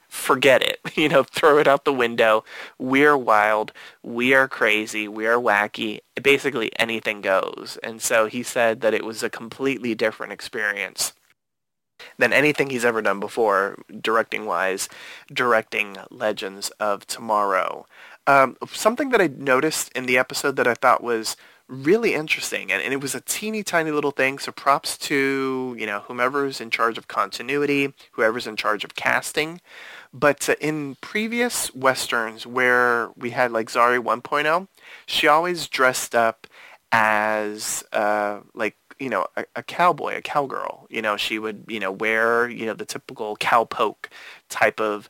[0.07, 2.43] forget it you know throw it out the window.
[2.77, 3.73] We're wild.
[4.03, 5.07] We are crazy.
[5.07, 6.01] We are wacky.
[6.21, 7.79] Basically anything goes.
[7.81, 11.13] And so he said that it was a completely different experience
[12.17, 14.89] than anything he's ever done before, directing wise,
[15.31, 17.85] directing Legends of Tomorrow.
[18.27, 21.35] Um, something that I noticed in the episode that I thought was
[21.67, 24.37] really interesting, and, and, it was a teeny tiny little thing.
[24.37, 29.61] So props to you know whomever's in charge of continuity, whoever's in charge of casting.
[30.13, 34.67] But uh, in previous westerns where we had like Zari 1.0,
[35.05, 36.45] she always dressed up
[36.91, 40.85] as uh, like you know, a, a, cowboy, a cowgirl.
[40.89, 44.05] You know, she would, you know, wear, you know, the typical cowpoke
[44.47, 45.09] type of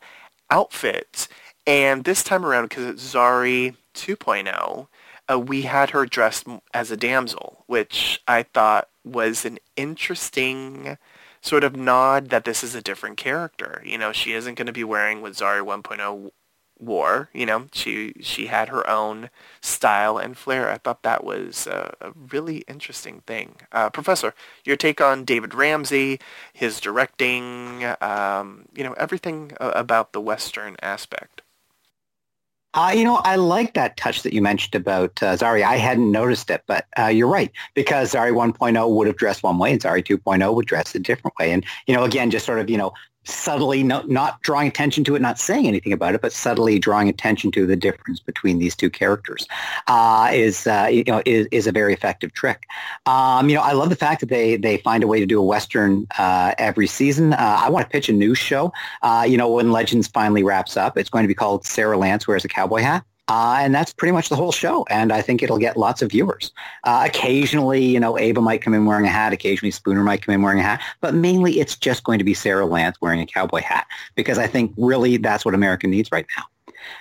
[0.49, 1.27] outfit.
[1.67, 4.87] And this time around, because it's Zari 2.0,
[5.29, 10.97] uh, we had her dressed as a damsel, which I thought was an interesting
[11.41, 13.83] sort of nod that this is a different character.
[13.85, 16.31] You know, she isn't going to be wearing what Zari 1.0
[16.81, 17.29] war.
[17.33, 19.29] You know, she she had her own
[19.61, 20.69] style and flair.
[20.69, 23.55] I thought that was a, a really interesting thing.
[23.71, 24.33] Uh, Professor,
[24.65, 26.19] your take on David Ramsey,
[26.53, 31.41] his directing, um, you know, everything about the Western aspect.
[32.73, 35.61] Uh, you know, I like that touch that you mentioned about uh, Zari.
[35.61, 39.57] I hadn't noticed it, but uh, you're right because Zari 1.0 would have dressed one
[39.57, 41.51] way and Zari 2.0 would dress a different way.
[41.51, 45.15] And, you know, again, just sort of, you know, subtly no, not drawing attention to
[45.15, 48.75] it, not saying anything about it, but subtly drawing attention to the difference between these
[48.75, 49.47] two characters
[49.87, 52.63] uh, is uh, you know is, is a very effective trick.
[53.05, 55.39] Um, you know, I love the fact that they they find a way to do
[55.39, 57.33] a western uh, every season.
[57.33, 58.73] Uh, I want to pitch a new show.
[59.01, 62.27] Uh, you know, when Legends finally wraps up, it's going to be called Sarah Lance
[62.27, 63.03] wears a cowboy hat.
[63.27, 64.85] Uh, and that's pretty much the whole show.
[64.89, 66.51] And I think it'll get lots of viewers.
[66.83, 69.31] Uh, occasionally, you know, Ava might come in wearing a hat.
[69.31, 70.81] Occasionally, Spooner might come in wearing a hat.
[70.99, 74.47] But mainly, it's just going to be Sarah Lance wearing a cowboy hat because I
[74.47, 76.43] think really that's what America needs right now.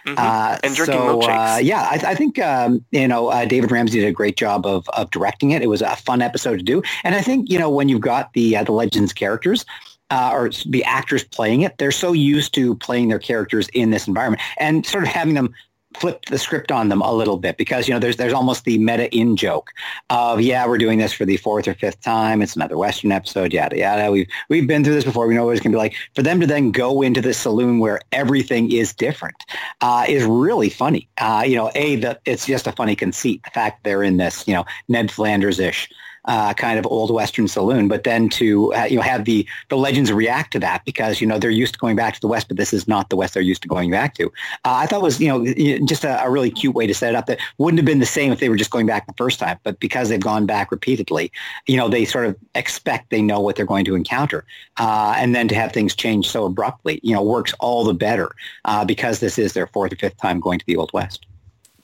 [0.06, 0.14] Mm-hmm.
[0.18, 4.00] Uh, and drinking so, uh, yeah, I, I think um, you know uh, David Ramsey
[4.00, 5.62] did a great job of of directing it.
[5.62, 8.32] It was a fun episode to do, and I think you know when you've got
[8.34, 9.64] the uh, the Legends characters,
[10.10, 14.06] uh, or the actors playing it, they're so used to playing their characters in this
[14.08, 15.54] environment and sort of having them
[15.98, 18.78] flip the script on them a little bit because you know there's there's almost the
[18.78, 19.72] meta in joke
[20.08, 22.42] of yeah we're doing this for the fourth or fifth time.
[22.42, 24.10] It's another western episode yada yada.
[24.10, 25.26] We've we've been through this before.
[25.26, 25.94] We know what it's going to be like.
[26.14, 29.44] For them to then go into the saloon where everything is different
[29.80, 31.08] uh, is really funny.
[31.18, 34.46] Uh, you know a that it's just a funny conceit the fact they're in this
[34.46, 35.88] you know Ned Flanders ish
[36.26, 39.76] uh, kind of old Western saloon, but then to uh, you know have the the
[39.76, 42.48] legends react to that because you know they're used to going back to the West,
[42.48, 44.26] but this is not the West they're used to going back to.
[44.64, 47.16] Uh, I thought was you know just a, a, really cute way to set it
[47.16, 49.38] up that wouldn't have been the same if they were just going back the first
[49.38, 51.32] time, but because they've gone back repeatedly,
[51.66, 54.44] you know they sort of expect they know what they're going to encounter,
[54.78, 58.30] uh, and then to have things change so abruptly, you know, works all the better
[58.64, 61.26] uh, because this is their fourth or fifth time going to the Old West.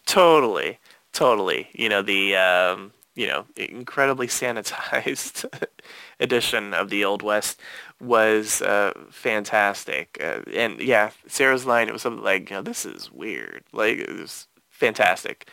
[0.04, 0.78] Totally,
[1.12, 1.68] totally.
[1.72, 2.36] You know the.
[2.36, 5.46] Um you know, incredibly sanitized
[6.20, 7.60] edition of the Old West
[8.00, 10.18] was uh, fantastic.
[10.22, 13.64] Uh, and yeah, Sarah's line, it was something like, you know, this is weird.
[13.72, 15.48] Like, it was fantastic.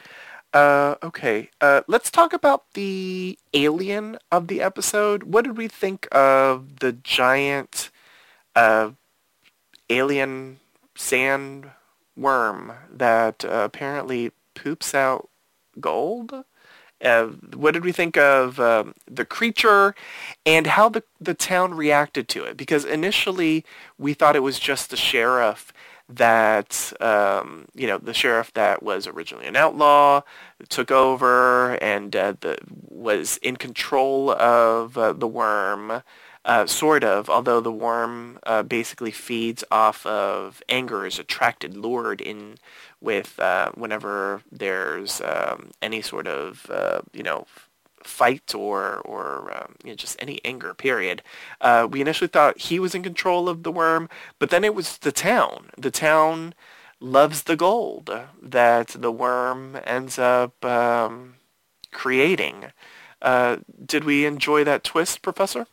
[0.53, 5.23] Uh, okay, uh, let's talk about the alien of the episode.
[5.23, 7.89] What did we think of the giant
[8.55, 8.91] uh,
[9.89, 10.59] alien
[10.95, 11.71] sand
[12.15, 15.29] worm that uh, apparently poops out
[15.79, 16.43] gold?
[17.03, 19.93] Uh, what did we think of um, the creature
[20.45, 22.55] and how the, the town reacted to it?
[22.55, 23.65] Because initially
[23.97, 25.73] we thought it was just the sheriff
[26.09, 30.21] that, um, you know, the sheriff that was originally an outlaw
[30.69, 32.57] took over and uh, the,
[32.89, 36.03] was in control of uh, the worm
[36.45, 42.21] uh, sort of, although the worm uh, basically feeds off of anger, is attracted, lured
[42.21, 42.55] in
[43.01, 47.45] with uh, whenever there's um, any sort of, uh, you know,
[48.03, 51.21] fight or or um, you know, just any anger period.
[51.61, 54.97] Uh, we initially thought he was in control of the worm, but then it was
[54.99, 55.69] the town.
[55.77, 56.53] The town
[56.99, 58.09] loves the gold
[58.41, 61.35] that the worm ends up um,
[61.91, 62.71] creating.
[63.21, 65.67] Uh, did we enjoy that twist, Professor?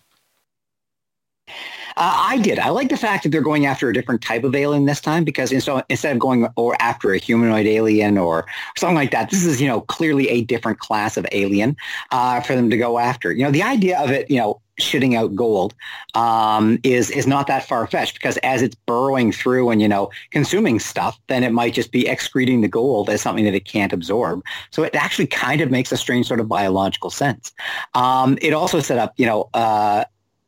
[1.96, 2.58] Uh, I did.
[2.58, 5.24] I like the fact that they're going after a different type of alien this time
[5.24, 9.44] because instead instead of going or after a humanoid alien or something like that, this
[9.44, 11.76] is you know clearly a different class of alien
[12.10, 13.32] uh, for them to go after.
[13.32, 15.74] You know, the idea of it, you know, shitting out gold
[16.14, 20.10] um, is is not that far fetched because as it's burrowing through and you know
[20.30, 23.92] consuming stuff, then it might just be excreting the gold as something that it can't
[23.92, 24.42] absorb.
[24.70, 27.52] So it actually kind of makes a strange sort of biological sense.
[27.94, 29.50] Um, it also set up you know.
[29.52, 30.04] Uh,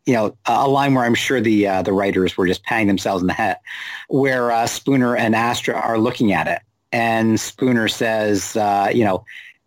[0.06, 3.22] you know, a line where I'm sure the uh, the writers were just patting themselves
[3.22, 3.58] in the head,
[4.08, 6.60] where uh, Spooner and Astra are looking at it,
[6.90, 9.24] and Spooner says, uh, you know,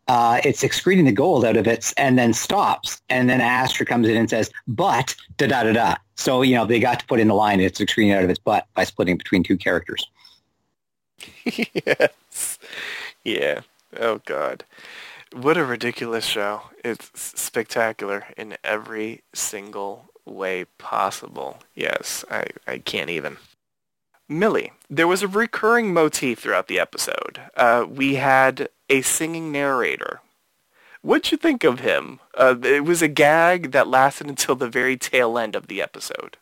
[0.07, 4.07] uh, it's excreting the gold out of it, and then stops, and then Astra comes
[4.07, 5.95] in and says, but da da da da.
[6.15, 8.39] So you know, they got to put in the line, it's excreting out of its
[8.39, 10.05] butt by splitting between two characters.
[11.45, 12.59] yes.
[13.23, 13.61] Yeah.
[13.97, 14.65] Oh God.
[15.33, 16.63] What a ridiculous show.
[16.83, 21.59] It's spectacular in every single way possible.
[21.75, 23.37] Yes, I, I can't even.
[24.27, 27.41] Millie, there was a recurring motif throughout the episode.
[27.55, 30.21] Uh, we had a singing narrator.
[31.01, 32.19] What'd you think of him?
[32.35, 36.37] Uh, it was a gag that lasted until the very tail end of the episode.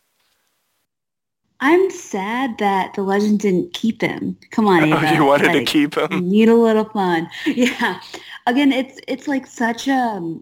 [1.59, 4.37] I'm sad that the legend didn't keep him.
[4.51, 5.09] Come on, Ava.
[5.09, 6.29] Oh, you wanted like, to keep him?
[6.29, 7.29] Need a little fun.
[7.45, 8.01] Yeah.
[8.45, 10.37] Again, it's it's like such a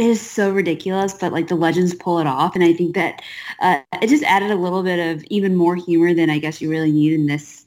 [0.00, 3.22] is so ridiculous, but like the legends pull it off, and I think that
[3.60, 6.70] uh, it just added a little bit of even more humor than I guess you
[6.70, 7.66] really need in this.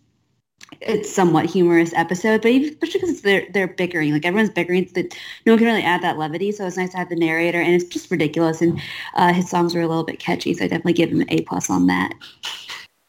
[0.81, 4.93] It's somewhat humorous episode, but even, especially because they're they're bickering, like everyone's bickering, so
[4.95, 6.51] that no one can really add that levity.
[6.51, 8.61] So it's nice to have the narrator, and it's just ridiculous.
[8.61, 8.81] And
[9.15, 11.41] uh, his songs were a little bit catchy, so I definitely give him an A
[11.41, 12.13] plus on that.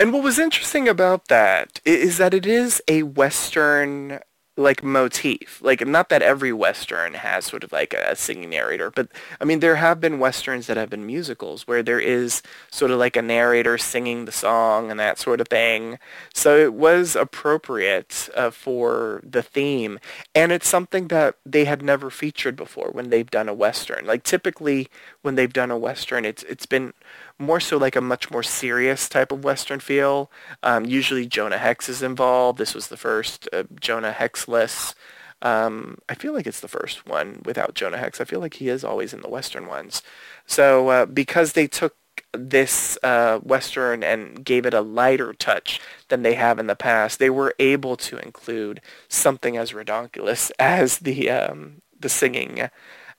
[0.01, 4.19] And what was interesting about that is that it is a Western
[4.57, 5.61] like motif.
[5.63, 9.09] Like not that every western has sort of like a singing narrator, but
[9.41, 12.99] I mean there have been westerns that have been musicals where there is sort of
[12.99, 15.99] like a narrator singing the song and that sort of thing.
[16.33, 19.99] So it was appropriate uh, for the theme,
[20.35, 24.07] and it's something that they had never featured before when they've done a western.
[24.07, 24.89] Like typically
[25.23, 26.93] when they've done a western, it's it's been
[27.39, 30.31] more so like a much more serious type of Western feel.
[30.63, 32.59] Um, usually Jonah Hex is involved.
[32.59, 34.95] This was the first uh, Jonah Hexless.
[35.43, 38.21] Um, I feel like it's the first one without Jonah Hex.
[38.21, 40.03] I feel like he is always in the Western ones.
[40.47, 41.97] So uh, because they took
[42.33, 47.19] this uh, Western and gave it a lighter touch than they have in the past,
[47.19, 52.69] they were able to include something as ridiculous as the um, the singing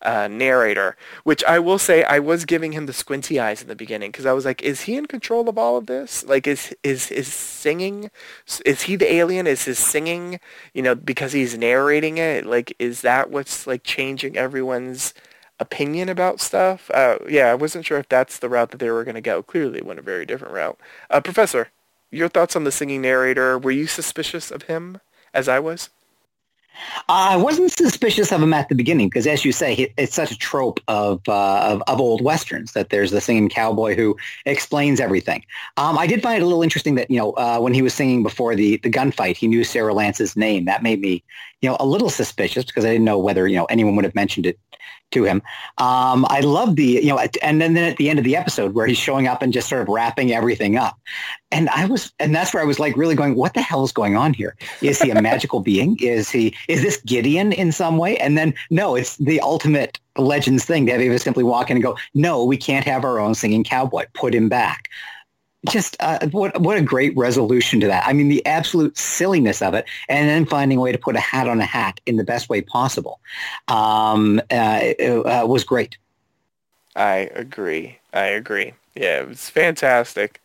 [0.01, 3.75] uh, narrator, which I will say I was giving him the squinty eyes in the
[3.75, 6.23] beginning because I was like, is he in control of all of this?
[6.25, 8.11] Like, is is is singing?
[8.65, 9.47] Is he the alien?
[9.47, 10.39] Is his singing?
[10.73, 12.45] You know, because he's narrating it.
[12.45, 15.13] Like, is that what's like changing everyone's
[15.59, 16.91] opinion about stuff?
[16.93, 19.43] Uh, yeah, I wasn't sure if that's the route that they were going to go.
[19.43, 20.79] Clearly, went a very different route.
[21.09, 21.69] Uh, Professor,
[22.11, 23.57] your thoughts on the singing narrator?
[23.57, 25.01] Were you suspicious of him
[25.33, 25.89] as I was?
[27.07, 30.37] I wasn't suspicious of him at the beginning because, as you say, it's such a
[30.37, 35.45] trope of, uh, of, of old westerns that there's the singing cowboy who explains everything.
[35.77, 37.93] Um, I did find it a little interesting that you know uh, when he was
[37.93, 40.65] singing before the the gunfight, he knew Sarah Lance's name.
[40.65, 41.23] That made me
[41.65, 44.13] you know, a little suspicious because I didn't know whether, you know, anyone would have
[44.13, 44.59] mentioned it
[45.09, 45.41] to him.
[45.79, 48.75] Um, I love the, you know, and then, then at the end of the episode
[48.75, 50.99] where he's showing up and just sort of wrapping everything up.
[51.51, 53.91] And I was, and that's where I was like really going, what the hell is
[53.91, 54.55] going on here?
[54.83, 55.97] Is he a magical being?
[55.99, 58.15] Is he, is this Gideon in some way?
[58.17, 61.97] And then no, it's the ultimate legends thing to have simply walk in and go,
[62.13, 64.05] no, we can't have our own singing cowboy.
[64.13, 64.87] Put him back
[65.65, 68.07] just uh, what what a great resolution to that.
[68.07, 71.19] I mean, the absolute silliness of it, and then finding a way to put a
[71.19, 73.19] hat on a hat in the best way possible
[73.67, 75.97] um, uh, uh, was great.
[76.95, 77.99] I agree.
[78.13, 78.73] I agree.
[78.95, 80.41] Yeah, it was fantastic.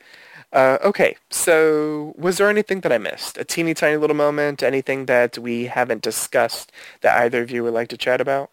[0.53, 3.39] Uh, okay, so was there anything that I missed?
[3.39, 4.63] A teeny tiny little moment?
[4.63, 8.51] Anything that we haven't discussed that either of you would like to chat about?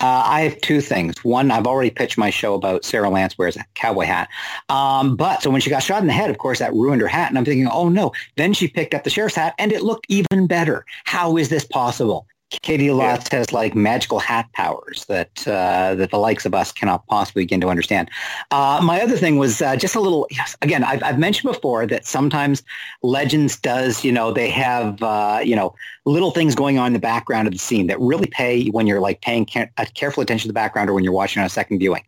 [0.00, 1.22] Uh, I have two things.
[1.24, 4.28] One, I've already pitched my show about Sarah Lance wears a cowboy hat.
[4.68, 7.08] Um, but so when she got shot in the head, of course, that ruined her
[7.08, 7.30] hat.
[7.30, 8.12] And I'm thinking, oh no.
[8.36, 10.84] Then she picked up the sheriff's hat and it looked even better.
[11.04, 12.26] How is this possible?
[12.62, 17.06] Caity Lotz has like magical hat powers that uh, that the likes of us cannot
[17.06, 18.10] possibly begin to understand.
[18.50, 20.26] Uh, my other thing was uh, just a little.
[20.30, 22.62] Yes, again, I've, I've mentioned before that sometimes
[23.02, 25.74] Legends does, you know, they have, uh, you know,
[26.06, 29.00] little things going on in the background of the scene that really pay when you're
[29.00, 31.78] like paying care- careful attention to the background or when you're watching on a second
[31.78, 32.02] viewing.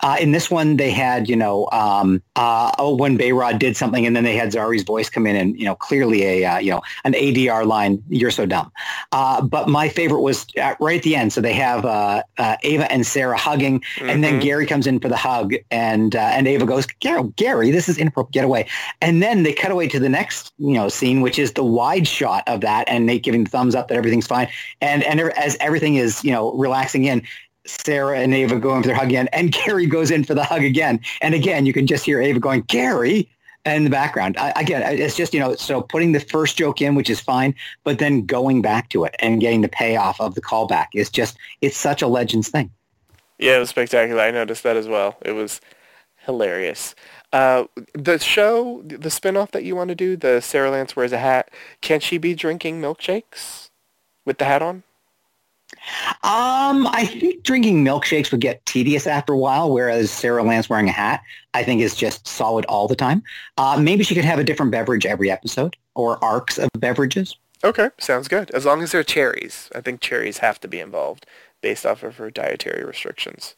[0.00, 4.06] Uh, in this one, they had, you know, um, uh, oh, when Behrad did something,
[4.06, 6.80] and then they had Zari's voice come in, and you know, clearly a, you know,
[7.04, 8.02] an ADR line.
[8.08, 8.72] You're so dumb.
[9.10, 11.32] but my favorite was right at the end.
[11.32, 14.08] So they have uh, uh, Ava and Sarah hugging, mm-hmm.
[14.08, 14.42] and then mm-hmm.
[14.42, 18.32] Gary comes in for the hug, and uh, and Ava goes, Gary, this is inappropriate.
[18.32, 18.66] Get away.
[19.00, 22.06] And then they cut away to the next you know scene, which is the wide
[22.06, 24.48] shot of that, and Nate giving the thumbs up that everything's fine,
[24.80, 27.22] and and as everything is you know relaxing in.
[27.66, 30.42] Sarah and Ava go in for their hug again, and Gary goes in for the
[30.42, 30.98] hug again.
[31.20, 33.28] And again, you can just hear Ava going, Gary,
[33.64, 34.36] in the background.
[34.38, 37.54] I, again, it's just, you know, so putting the first joke in, which is fine,
[37.84, 41.36] but then going back to it and getting the payoff of the callback is just,
[41.60, 42.70] it's such a Legends thing.
[43.38, 44.22] Yeah, it was spectacular.
[44.22, 45.16] I noticed that as well.
[45.22, 45.60] It was
[46.18, 46.94] hilarious.
[47.32, 51.18] Uh, the show, the spinoff that you want to do, the Sarah Lance wears a
[51.18, 51.50] hat,
[51.80, 53.70] can she be drinking milkshakes
[54.24, 54.82] with the hat on?
[56.22, 60.88] Um, I think drinking milkshakes would get tedious after a while, whereas Sarah Lance wearing
[60.88, 61.22] a hat,
[61.54, 63.22] I think is just solid all the time.
[63.56, 67.36] Uh, maybe she could have a different beverage every episode or arcs of beverages.
[67.62, 68.50] Okay, sounds good.
[68.52, 69.70] As long as they're cherries.
[69.74, 71.26] I think cherries have to be involved
[71.60, 73.54] based off of her dietary restrictions.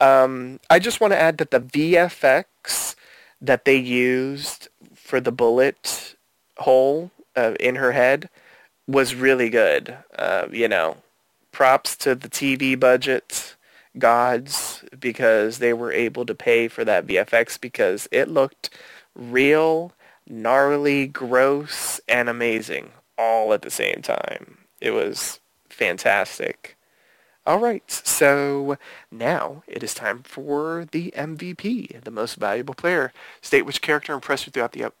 [0.00, 2.96] Um, I just want to add that the VFX
[3.40, 6.16] that they used for the bullet
[6.58, 8.28] hole uh, in her head
[8.86, 9.96] was really good.
[10.18, 10.96] Uh, you know,
[11.56, 13.56] props to the TV budget
[13.98, 18.68] gods because they were able to pay for that VFX because it looked
[19.14, 19.94] real,
[20.28, 24.58] gnarly, gross, and amazing all at the same time.
[24.82, 25.40] It was
[25.70, 26.76] fantastic.
[27.46, 28.76] All right, so
[29.10, 33.14] now it is time for the MVP, the most valuable player.
[33.40, 34.92] State which character impressed you throughout the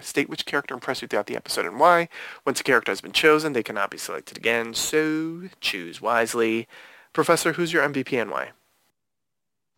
[0.00, 2.08] State which character impressed you throughout the episode and why.
[2.46, 6.68] Once a character has been chosen, they cannot be selected again, so choose wisely.
[7.12, 8.50] Professor, who's your MVP and why?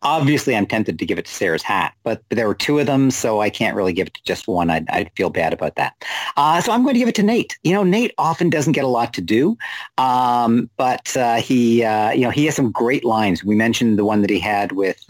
[0.03, 3.11] Obviously, I'm tempted to give it to Sarah's hat, but there were two of them,
[3.11, 4.71] so I can't really give it to just one.
[4.71, 5.93] I'd, I'd feel bad about that.
[6.37, 7.55] Uh, so I'm going to give it to Nate.
[7.63, 9.57] You know, Nate often doesn't get a lot to do,
[9.99, 13.43] um, but uh, he, uh, you know, he has some great lines.
[13.43, 15.07] We mentioned the one that he had with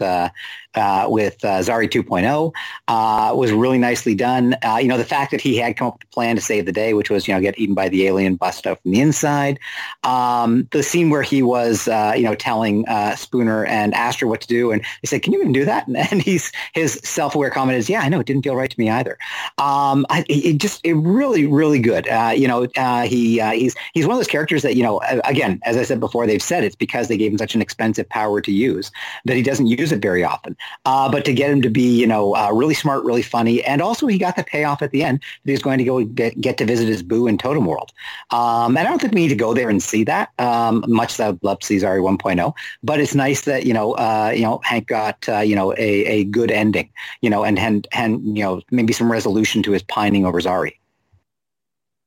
[0.74, 2.52] uh, with uh, Zari 2.0
[2.88, 4.56] uh, was really nicely done.
[4.64, 6.66] Uh, you know, the fact that he had come up with a plan to save
[6.66, 9.00] the day, which was, you know, get eaten by the alien, bust out from the
[9.00, 9.58] inside.
[10.04, 14.40] Um, the scene where he was, uh, you know, telling uh, Spooner and Astra what
[14.40, 14.72] to do.
[14.72, 15.86] And he said, can you even do that?
[16.12, 18.90] And he's, his self-aware comment is, yeah, I know, it didn't feel right to me
[18.90, 19.16] either.
[19.58, 22.06] Um, I, it just, it really, really good.
[22.36, 22.66] you know,
[23.04, 26.26] he, he's, he's one of those characters that, you know, again, as I said before,
[26.26, 28.90] they've said it's because they gave him such an expensive power to use
[29.24, 30.56] that he doesn't use it very often.
[30.84, 33.80] Uh, but to get him to be, you know, uh, really smart, really funny, and
[33.80, 36.58] also he got the payoff at the end that he's going to go get, get
[36.58, 37.92] to visit his boo in Totem World.
[38.30, 41.12] Um, and I don't think we need to go there and see that, um, much
[41.12, 42.52] as I'd love to see Zari 1.0.
[42.82, 46.04] But it's nice that you know, uh, you know, Hank got uh, you know a,
[46.06, 46.90] a good ending,
[47.20, 50.74] you know, and and and you know maybe some resolution to his pining over Zari.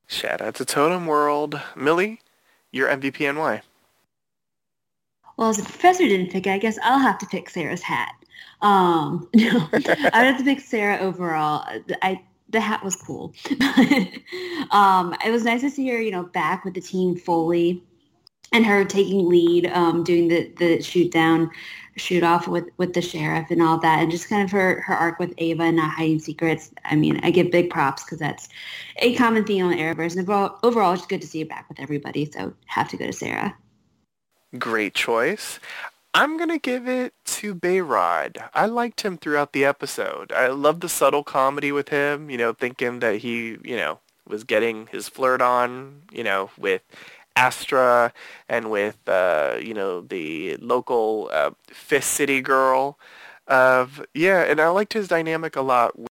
[0.08, 2.20] Shout out to Totem World, Millie,
[2.72, 3.62] your MVP and why?
[5.38, 8.14] Well, as the professor didn't pick it, I guess I'll have to pick Sarah's hat.
[8.66, 11.66] Um, no, I would have to pick Sarah overall.
[12.02, 13.34] I the hat was cool.
[14.72, 17.84] um, it was nice to see her, you know, back with the team fully.
[18.54, 21.52] and her taking lead, um, doing the the shoot down,
[21.96, 24.96] shoot off with with the sheriff and all that, and just kind of her her
[24.96, 26.72] arc with Ava and not hiding secrets.
[26.86, 28.50] I mean, I give big props because that's
[28.98, 31.80] a common theme on Arrowverse, and overall, overall, it's good to see her back with
[31.80, 32.26] everybody.
[32.32, 33.56] So have to go to Sarah.
[34.58, 35.60] Great choice.
[36.16, 38.38] I'm going to give it to Behrad.
[38.54, 40.32] I liked him throughout the episode.
[40.32, 44.46] I love the subtle comedy with him, you know, thinking that he, you know, was
[44.46, 46.84] getting his flirt on, you know, with
[47.36, 48.14] Astra
[48.48, 52.98] and with, uh, you know, the local uh, Fist City girl.
[53.48, 56.08] Of yeah, and I liked his dynamic a lot with,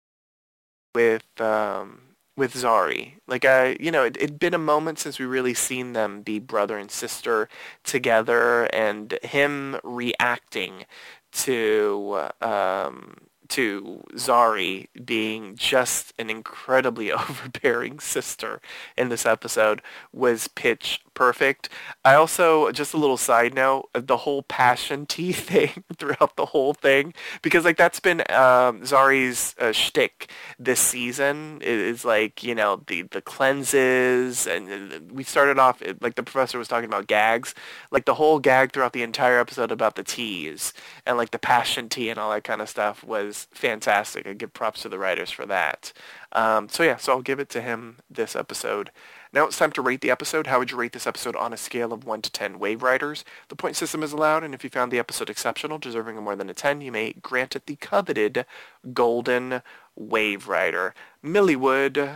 [0.93, 2.01] with um,
[2.35, 3.13] with Zari.
[3.27, 6.39] Like I, you know, it, it'd been a moment since we really seen them be
[6.39, 7.49] brother and sister
[7.83, 10.85] together, and him reacting
[11.33, 13.15] to um,
[13.49, 18.61] to Zari being just an incredibly overbearing sister
[18.97, 19.81] in this episode
[20.11, 21.69] was pitch perfect.
[22.03, 26.73] I also, just a little side note, the whole passion tea thing throughout the whole
[26.73, 30.29] thing, because like that's been um, Zari's uh, shtick
[30.59, 31.59] this season.
[31.61, 36.67] is like you know the the cleanses, and we started off like the professor was
[36.67, 37.53] talking about gags,
[37.91, 40.73] like the whole gag throughout the entire episode about the teas
[41.05, 44.27] and like the passion tea and all that kind of stuff was fantastic.
[44.27, 45.93] I give props to the writers for that.
[46.31, 48.91] Um, so yeah, so I'll give it to him this episode.
[49.31, 50.47] Now it's time to rate the episode.
[50.47, 53.23] How would you rate this episode on a scale of 1 to 10 Waveriders?
[53.49, 56.35] The point system is allowed, and if you found the episode exceptional, deserving of more
[56.35, 58.45] than a 10, you may grant it the coveted
[58.93, 59.61] Golden
[59.99, 60.93] Waverider.
[61.21, 62.11] Millie Wood,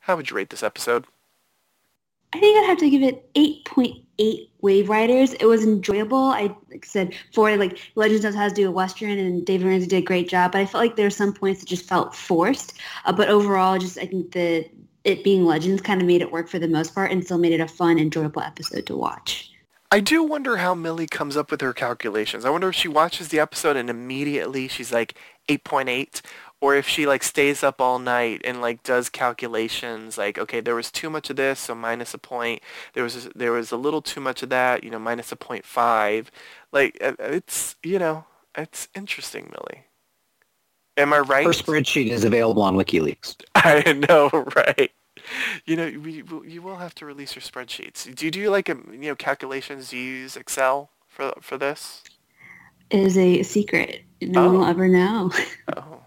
[0.00, 1.06] how would you rate this episode?
[2.34, 5.36] I think I'd have to give it 8.8 Waveriders.
[5.38, 6.16] It was enjoyable.
[6.16, 9.86] I like said for like Legends knows how to do a western, and David Ramsey
[9.86, 10.52] did a great job.
[10.52, 12.74] But I felt like there were some points that just felt forced.
[13.04, 14.68] Uh, but overall, just I think the
[15.04, 17.52] it being Legends kind of made it work for the most part and still made
[17.52, 19.50] it a fun, enjoyable episode to watch.
[19.90, 22.46] I do wonder how Millie comes up with her calculations.
[22.46, 25.18] I wonder if she watches the episode and immediately she's like
[25.48, 26.22] 8.8
[26.62, 30.74] or if she like stays up all night and like does calculations like okay there
[30.74, 32.62] was too much of this so minus a point
[32.94, 35.66] there was there was a little too much of that you know minus a point
[35.66, 36.30] five
[36.72, 38.24] like uh, it's you know
[38.56, 39.84] it's interesting Millie
[40.98, 41.46] Am I right?
[41.46, 43.36] Her spreadsheet is available on WikiLeaks.
[43.54, 44.90] I know, right?
[45.64, 48.14] You know, we, you will have to release your spreadsheets.
[48.14, 49.90] Do you do like a, um, you know calculations?
[49.90, 52.02] Do you use Excel for for this?
[52.90, 54.02] It is a secret.
[54.20, 54.46] No oh.
[54.46, 55.30] one will ever know.
[55.76, 56.01] oh,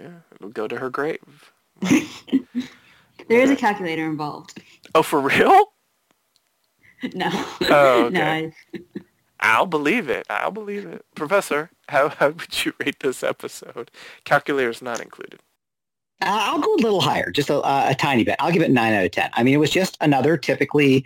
[0.00, 1.52] yeah, it'll go to her grave.
[1.82, 4.62] there is a calculator involved.
[4.94, 5.64] Oh, for real?
[7.14, 7.28] No.
[7.70, 8.52] Oh, okay.
[8.74, 9.02] no.
[9.38, 10.26] I'll believe it.
[10.28, 11.04] I'll believe it.
[11.14, 13.92] Professor, how, how would you rate this episode?
[14.24, 15.38] Calculator's not included.
[16.20, 18.34] Uh, I'll go a little higher, just a, a, tiny bit.
[18.40, 19.30] I'll give it 9 out of 10.
[19.32, 21.04] I mean, it was just another typically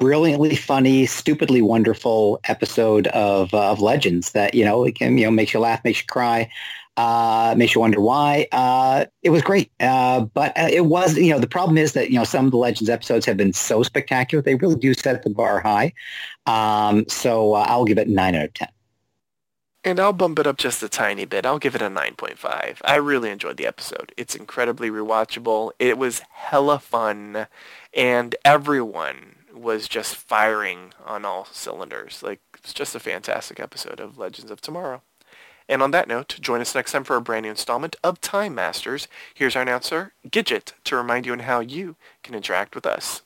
[0.00, 5.26] brilliantly funny, stupidly wonderful episode of, uh, of Legends that, you know, it can, you
[5.26, 6.50] know, makes you laugh, makes you cry
[6.96, 8.46] uh, makes you wonder why.
[8.52, 12.10] Uh, it was great, uh, but uh, it was you know the problem is that
[12.10, 15.22] you know some of the Legends episodes have been so spectacular they really do set
[15.22, 15.92] the bar high.
[16.46, 18.68] Um, so uh, I'll give it nine out of ten.
[19.86, 21.44] And I'll bump it up just a tiny bit.
[21.44, 22.78] I'll give it a 9.5.
[22.86, 24.14] I really enjoyed the episode.
[24.16, 25.72] It's incredibly rewatchable.
[25.78, 27.48] It was hella fun,
[27.92, 32.22] and everyone was just firing on all cylinders.
[32.22, 35.02] Like, it's just a fantastic episode of Legends of Tomorrow.
[35.68, 38.54] And on that note, join us next time for a brand new installment of Time
[38.54, 39.08] Masters.
[39.34, 43.22] Here's our announcer, Gidget, to remind you on how you can interact with us.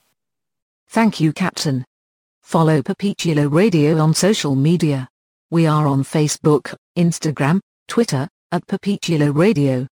[0.86, 1.84] Thank you, Captain.
[2.42, 5.08] Follow Papichulo Radio on social media.
[5.50, 9.86] We are on Facebook, Instagram, Twitter, at Papichulo Radio.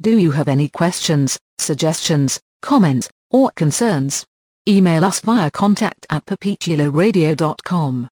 [0.00, 4.26] Do you have any questions, suggestions, comments, or concerns?
[4.66, 8.08] Email us via contact at papichuloradio.com.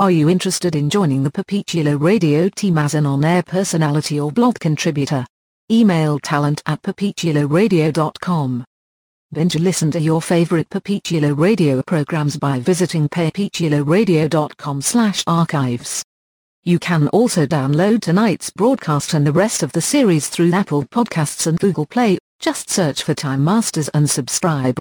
[0.00, 4.58] Are you interested in joining the Papichulo radio team as an on-air personality or blog
[4.58, 5.26] contributor?
[5.70, 8.64] Email talent at papichuloradio.com.
[9.30, 16.02] Binge listen to your favorite Papichulo radio programs by visiting papichuloradio.com slash archives.
[16.64, 21.46] You can also download tonight's broadcast and the rest of the series through Apple Podcasts
[21.46, 22.16] and Google Play.
[22.38, 24.78] Just search for Time Masters and subscribe.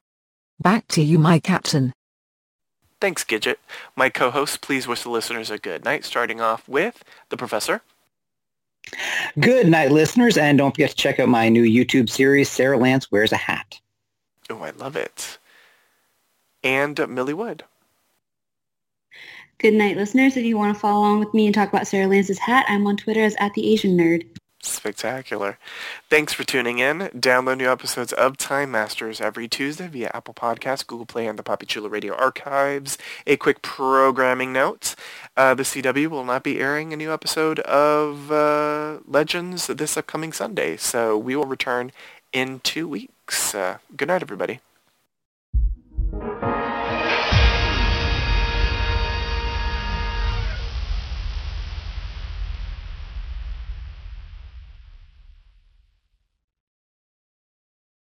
[0.62, 1.92] Back to you my captain.
[3.02, 3.56] Thanks, Gidget.
[3.96, 7.82] My co-host, please wish the listeners a good night, starting off with the professor.
[9.40, 13.12] Good night, listeners, and don't forget to check out my new YouTube series, Sarah Lance
[13.12, 13.80] Wears a Hat.
[14.50, 15.38] Oh, I love it.
[16.64, 17.64] And Millie Wood.
[19.60, 20.38] Good night, listeners.
[20.38, 22.88] If you want to follow along with me and talk about Sarah Lance's hat, I'm
[22.88, 24.26] on Twitter as at the Asian Nerd.
[24.62, 25.58] Spectacular.
[26.10, 27.10] Thanks for tuning in.
[27.16, 31.44] Download new episodes of Time Masters every Tuesday via Apple Podcasts, Google Play, and the
[31.44, 32.98] Papi Chulo Radio archives.
[33.26, 34.96] A quick programming note.
[35.38, 40.34] Uh, the CW will not be airing a new episode of uh, Legends this upcoming
[40.34, 41.92] Sunday, so we will return
[42.34, 43.56] in two weeks.
[43.56, 44.60] Uh, good night, everybody.